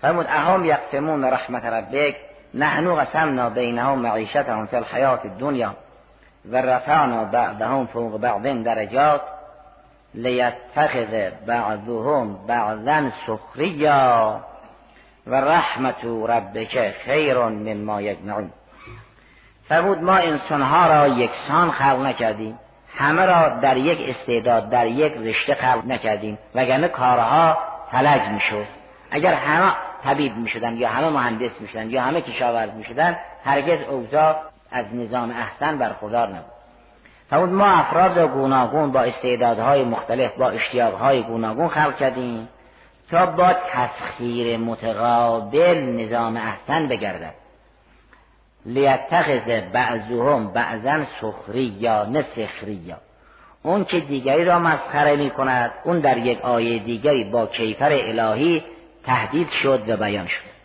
فرمود 0.01 0.25
اهم 0.29 0.65
یقسمون 0.65 1.23
رحمت 1.23 1.65
ربک 1.65 2.15
نحنو 2.53 2.95
قسمنا 2.95 3.49
بینهم 3.49 3.99
معیشتهم 3.99 4.65
فی 4.65 4.75
الحیات 4.75 5.25
الدنیا 5.25 5.75
و 6.45 6.57
رفعنا 6.57 7.23
بعضهم 7.23 7.85
فوق 7.85 8.19
بعض 8.19 8.41
درجات 8.63 9.21
لیتخذ 10.13 11.29
بعضهم 11.45 12.47
بعضا 12.47 13.09
سخریا. 13.27 14.39
و 15.27 15.35
رحمت 15.35 16.05
ربک 16.27 16.91
خیر 17.05 17.37
مما 17.37 18.01
یجمعون. 18.01 18.51
فرمود 19.67 20.03
ما 20.03 20.15
انسانها 20.15 20.87
را 20.87 21.07
یکسان 21.07 21.71
خلق 21.71 21.99
نکردیم. 21.99 22.59
همه 22.97 23.25
را 23.25 23.49
در 23.49 23.77
یک 23.77 24.09
استعداد 24.09 24.69
در 24.69 24.87
یک 24.87 25.13
رشته 25.13 25.55
خلق 25.55 25.85
نکردیم. 25.85 26.37
وگرنه 26.55 26.87
کارها 26.87 27.57
فلج 27.91 28.21
می‌شد. 28.21 28.65
اگر 29.11 29.33
همه 29.33 29.73
طبیب 30.03 30.35
می‌شدن 30.35 30.77
یا 30.77 30.89
همه 30.89 31.09
مهندس 31.09 31.51
می‌شدن 31.59 31.89
یا 31.89 32.01
همه 32.01 32.21
کشاورز 32.21 32.69
می‌شدن 32.73 33.17
هرگز 33.45 33.81
اوضاع 33.81 34.35
از 34.71 34.85
نظام 34.93 35.31
احسن 35.31 35.77
برخوردار 35.77 36.27
نبود. 36.27 36.51
فرمود 37.29 37.49
ما 37.49 37.65
افراد 37.65 38.19
را 38.19 38.27
گوناگون 38.27 38.91
با 38.91 39.01
استعدادهای 39.01 39.83
مختلف 39.83 40.33
با 40.37 40.49
اشتیاقهای 40.49 41.23
گوناگون 41.23 41.67
خلق 41.67 41.95
کردیم. 41.95 42.49
تا 43.11 43.25
با 43.25 43.53
تسخیر 43.53 44.57
متقابل 44.57 45.77
نظام 45.77 46.37
احسن 46.37 46.87
بگردد. 46.87 47.33
لیتخذ 48.65 49.61
بعضهم 49.73 50.47
بعضا 50.53 51.05
سخریا 51.21 52.05
نه 52.05 52.25
سخریا. 52.35 52.97
اون 53.63 53.85
که 53.85 53.99
دیگری 53.99 54.45
را 54.45 54.59
مسخره 54.59 55.15
می 55.15 55.29
کند 55.29 55.71
اون 55.83 55.99
در 55.99 56.17
یک 56.17 56.41
آیه 56.41 56.79
دیگری 56.79 57.23
با 57.23 57.45
کیفر 57.45 57.91
الهی 57.91 58.63
تهدید 59.05 59.49
شد 59.49 59.89
و 59.89 59.97
بیان 59.97 60.27
شد. 60.27 60.57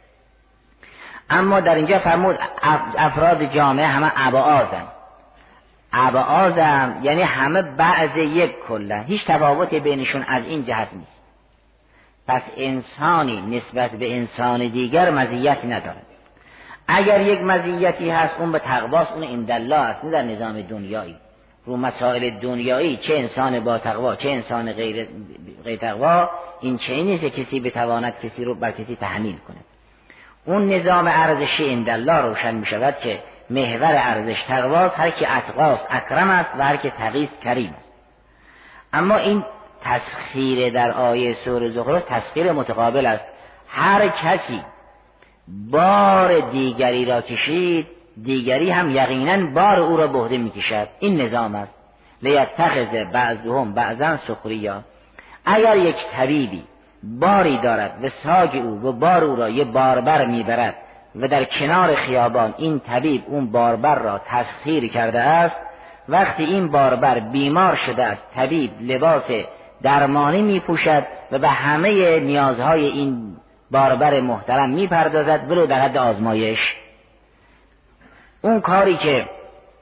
اما 1.31 1.61
در 1.61 1.75
اینجا 1.75 1.99
فرمود 1.99 2.39
افراد 2.99 3.45
جامعه 3.45 3.87
همه 3.87 4.07
عبعازن 4.07 4.87
عبعازم 5.93 7.01
یعنی 7.03 7.23
همه 7.23 7.63
بعض 7.63 8.17
یک 8.17 8.55
کلا 8.69 9.01
هیچ 9.01 9.27
تفاوتی 9.27 9.81
بینشون 9.81 10.23
از 10.23 10.45
این 10.45 10.65
جهت 10.65 10.89
نیست. 10.93 11.12
پس 12.29 12.43
انسانی 12.57 13.41
نسبت 13.41 13.91
به 13.91 14.17
انسان 14.17 14.69
دیگر 14.69 15.11
مزیتی 15.11 15.67
ندارد. 15.67 16.07
اگر 16.89 17.21
یک 17.21 17.41
مزیتی 17.41 18.11
هست 18.11 18.35
اون 18.39 18.53
به 18.53 18.59
تقواست 18.59 19.13
اون 19.13 19.25
اندالله 19.25 19.77
است 19.77 20.05
نه 20.05 20.11
در 20.11 20.23
نظام 20.23 20.63
دنیایی. 20.63 21.17
رو 21.65 21.77
مسائل 21.77 22.31
دنیایی 22.31 22.97
چه 22.97 23.15
انسان 23.15 23.61
با 23.61 23.79
تقوا 23.79 24.17
چه 24.17 24.31
انسان 24.31 24.73
غیر, 24.73 25.09
غیر 25.65 25.79
تقوا 25.79 26.31
این 26.61 26.79
چه 26.79 26.95
نیست 26.95 27.25
کسی 27.25 27.61
بتواند 27.61 28.15
کسی 28.23 28.45
رو 28.45 28.55
بر 28.55 28.71
کسی 28.71 28.97
تحمیل 28.97 29.37
کنه 29.37 29.57
اون 30.45 30.69
نظام 30.69 31.07
ارزشی 31.07 31.71
اندالله 31.71 32.17
روشن 32.17 32.55
می 32.55 32.67
شود 32.67 32.95
که 33.03 33.23
محور 33.51 33.95
ارزش 33.95 34.43
تقواست 34.43 34.95
هر 34.99 35.11
که 35.11 35.37
اتقاست 35.37 35.87
اکرم 35.91 36.31
است 36.31 36.51
و 36.59 36.65
هر 36.65 36.77
که 36.77 36.91
تقیست 36.91 37.41
کریم 37.41 37.75
است. 37.79 37.93
اما 38.93 39.17
این 39.17 39.45
تسخیر 39.85 40.71
در 40.73 40.91
آیه 40.91 41.35
سور 41.35 41.69
زخرف 41.69 42.03
تسخیر 42.09 42.53
متقابل 42.53 43.07
است. 43.07 43.25
هر 43.69 44.09
کسی 44.09 44.63
بار 45.49 46.41
دیگری 46.41 47.05
را 47.05 47.21
کشید 47.21 47.87
دیگری 48.23 48.71
هم 48.71 48.91
یقینا 48.91 49.51
بار 49.51 49.81
او 49.81 49.97
را 49.97 50.07
بهده 50.07 50.39
می‌کشد. 50.39 50.89
این 50.99 51.21
نظام 51.21 51.55
است. 51.55 51.75
لیتخذ 52.23 53.05
بعضهم 53.13 53.75
بعضا 53.75 54.17
سخریا. 54.17 54.83
اگر 55.45 55.77
یک 55.77 55.97
طبیبی 56.17 56.65
باری 57.03 57.57
دارد 57.57 58.05
و 58.05 58.09
ساگ 58.09 58.57
او 58.57 58.83
و 58.83 58.93
بار 58.93 59.25
او 59.25 59.37
را 59.37 59.49
یه 59.49 59.65
باربر 59.65 60.27
می‌برد 60.27 60.77
و 61.17 61.29
در 61.29 61.45
کنار 61.45 61.95
خیابان 61.95 62.55
این 62.59 62.81
طبیب 62.81 63.23
اون 63.27 63.53
باربر 63.53 63.95
را 63.95 64.21
تسخیر 64.27 64.89
کرده 64.93 65.21
است 65.21 65.57
وقتی 66.09 66.45
این 66.45 66.69
باربر 66.69 67.21
بیمار 67.21 67.75
شده 67.75 68.05
است 68.05 68.23
طبیب 68.35 68.71
لباس 68.81 69.31
درمانی 69.83 70.43
میپوشد 70.43 71.07
و 71.33 71.39
به 71.39 71.49
همه 71.49 72.21
نیازهای 72.21 72.87
این 72.87 73.37
باربر 73.71 74.21
محترم 74.21 74.71
می‌پردازد 74.71 75.51
ولو 75.51 75.67
در 75.67 75.81
حد 75.81 75.97
آزمایش. 75.97 76.59
اون 78.43 78.61
کاری 78.61 78.97
که 78.97 79.29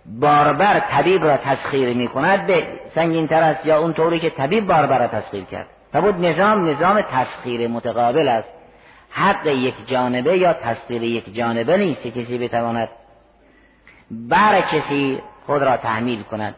باربر 0.06 0.80
طبیب 0.80 1.24
را 1.24 1.36
تسخیر 1.36 1.96
می 1.96 2.08
کند 2.08 2.46
به 2.46 2.66
سنگین 2.94 3.28
تر 3.28 3.42
است 3.42 3.66
یا 3.66 3.78
اون 3.78 3.92
طوری 3.92 4.20
که 4.20 4.30
طبیب 4.30 4.66
باربر 4.66 4.98
را 4.98 5.06
تسخیر 5.06 5.44
کرد. 5.44 5.66
بود 5.92 6.24
نظام 6.24 6.68
نظام 6.68 7.00
تسخیر 7.00 7.68
متقابل 7.68 8.28
است. 8.28 8.48
حق 9.10 9.46
یک 9.46 9.74
جانبه 9.86 10.38
یا 10.38 10.52
تسخیر 10.52 11.02
یک 11.02 11.34
جانبه 11.34 11.76
نیست 11.76 12.02
که 12.02 12.10
کسی 12.10 12.38
بتواند 12.38 12.88
بر 14.10 14.60
کسی 14.60 15.22
خود 15.46 15.62
را 15.62 15.76
تحمیل 15.76 16.22
کند. 16.22 16.54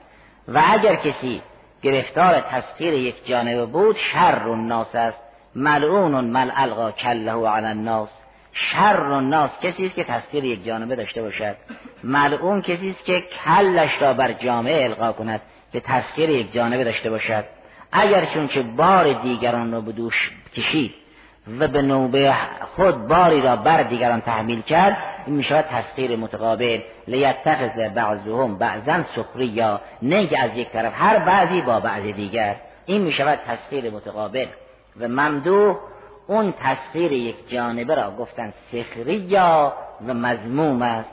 و 0.49 0.62
اگر 0.66 0.95
کسی 0.95 1.43
گرفتار 1.83 2.41
تسخیر 2.41 2.95
یک 2.95 3.26
جانبه 3.26 3.66
بود 3.66 3.97
شر 3.97 4.49
الناس 4.49 4.95
است. 4.95 5.18
ملعون 5.55 6.24
مل 6.24 6.51
القا 6.55 6.91
کله 6.91 7.49
علی 7.49 7.66
الناس. 7.66 8.09
شر 8.53 9.01
الناس 9.01 9.51
کسی 9.62 9.87
است 9.87 9.95
که 9.95 10.05
تسخیر 10.05 10.45
یک 10.45 10.64
جانبه 10.64 10.97
داشته 10.97 11.22
باشد. 11.22 11.57
ملعون 12.05 12.62
کسی 12.62 12.91
است 12.91 13.05
که 13.05 13.22
کلش 13.45 14.03
را 14.03 14.14
بر 14.14 14.33
جامعه 14.33 14.85
القا 14.85 15.12
کند 15.12 15.41
که 15.72 15.80
تسخیر 15.80 16.30
یک 16.30 16.53
جانبه 16.53 16.85
داشته 16.85 17.11
باشد. 17.11 17.45
اگر 17.93 18.24
چون 18.24 18.47
که 18.47 18.62
بار 18.62 19.12
دیگران 19.12 19.72
را 19.72 19.80
به 19.80 19.93
دوش 19.93 20.30
کشید 20.57 21.02
و 21.59 21.68
به 21.68 21.82
نوبه 21.82 22.34
خود 22.76 23.09
باری 23.09 23.40
را 23.40 23.57
بر 23.57 23.82
دیگران 23.82 24.20
تحمیل 24.20 24.62
کرد 24.62 24.97
این 25.26 25.36
می‌شود 25.36 25.64
تسخیر 25.64 26.16
متقابل. 26.16 26.80
لیتخذ 27.09 27.88
بعضهم 27.95 28.59
بعضا 28.59 29.03
سخری 29.16 29.47
یا 29.47 29.80
نه 30.03 30.28
از 30.43 30.51
یک 30.57 30.70
طرف 30.70 30.93
هر 30.97 31.18
بعضی 31.18 31.61
با 31.61 31.80
بعض 31.80 32.03
دیگر. 32.03 32.55
این 32.86 33.03
می‌شود 33.03 33.38
تسخیر 33.47 33.90
متقابل. 33.90 34.47
و 35.01 35.09
ممدوح 35.09 35.76
اون 36.26 36.55
تسخیر 36.62 37.12
یک 37.12 37.51
جانبه 37.51 37.95
را 37.95 38.11
گفتن 38.11 38.53
سخریا 38.72 39.72
و 40.07 40.14
مضموم 40.14 40.82
است. 40.82 41.11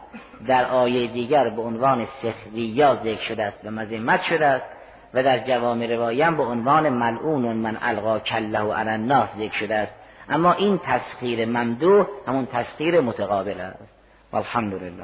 در 0.47 0.65
آیه 0.65 1.07
دیگر 1.07 1.49
به 1.49 1.61
عنوان 1.61 2.07
سخریا 2.21 2.95
ذکر 2.95 3.21
شده 3.21 3.43
است 3.43 3.57
و 3.63 3.71
مذمت 3.71 4.21
شده 4.21 4.45
است. 4.45 4.65
و 5.13 5.23
در 5.23 5.39
جوامع 5.39 5.95
روایان 5.95 6.37
به 6.37 6.43
عنوان 6.43 6.89
ملعون 6.89 7.55
من 7.55 7.77
القا 7.81 8.19
کله 8.19 8.73
علی 8.73 8.89
الناس 8.89 9.29
ذکر 9.37 9.53
شده 9.53 9.75
است. 9.75 9.98
اما 10.29 10.53
این 10.53 10.77
تسخیر 10.77 11.45
ممدوح 11.45 12.07
همون 12.27 12.45
تسخیر 12.45 13.01
متقابل 13.01 13.61
است. 13.61 13.99
والحمد 14.33 14.73
لله 14.73 15.03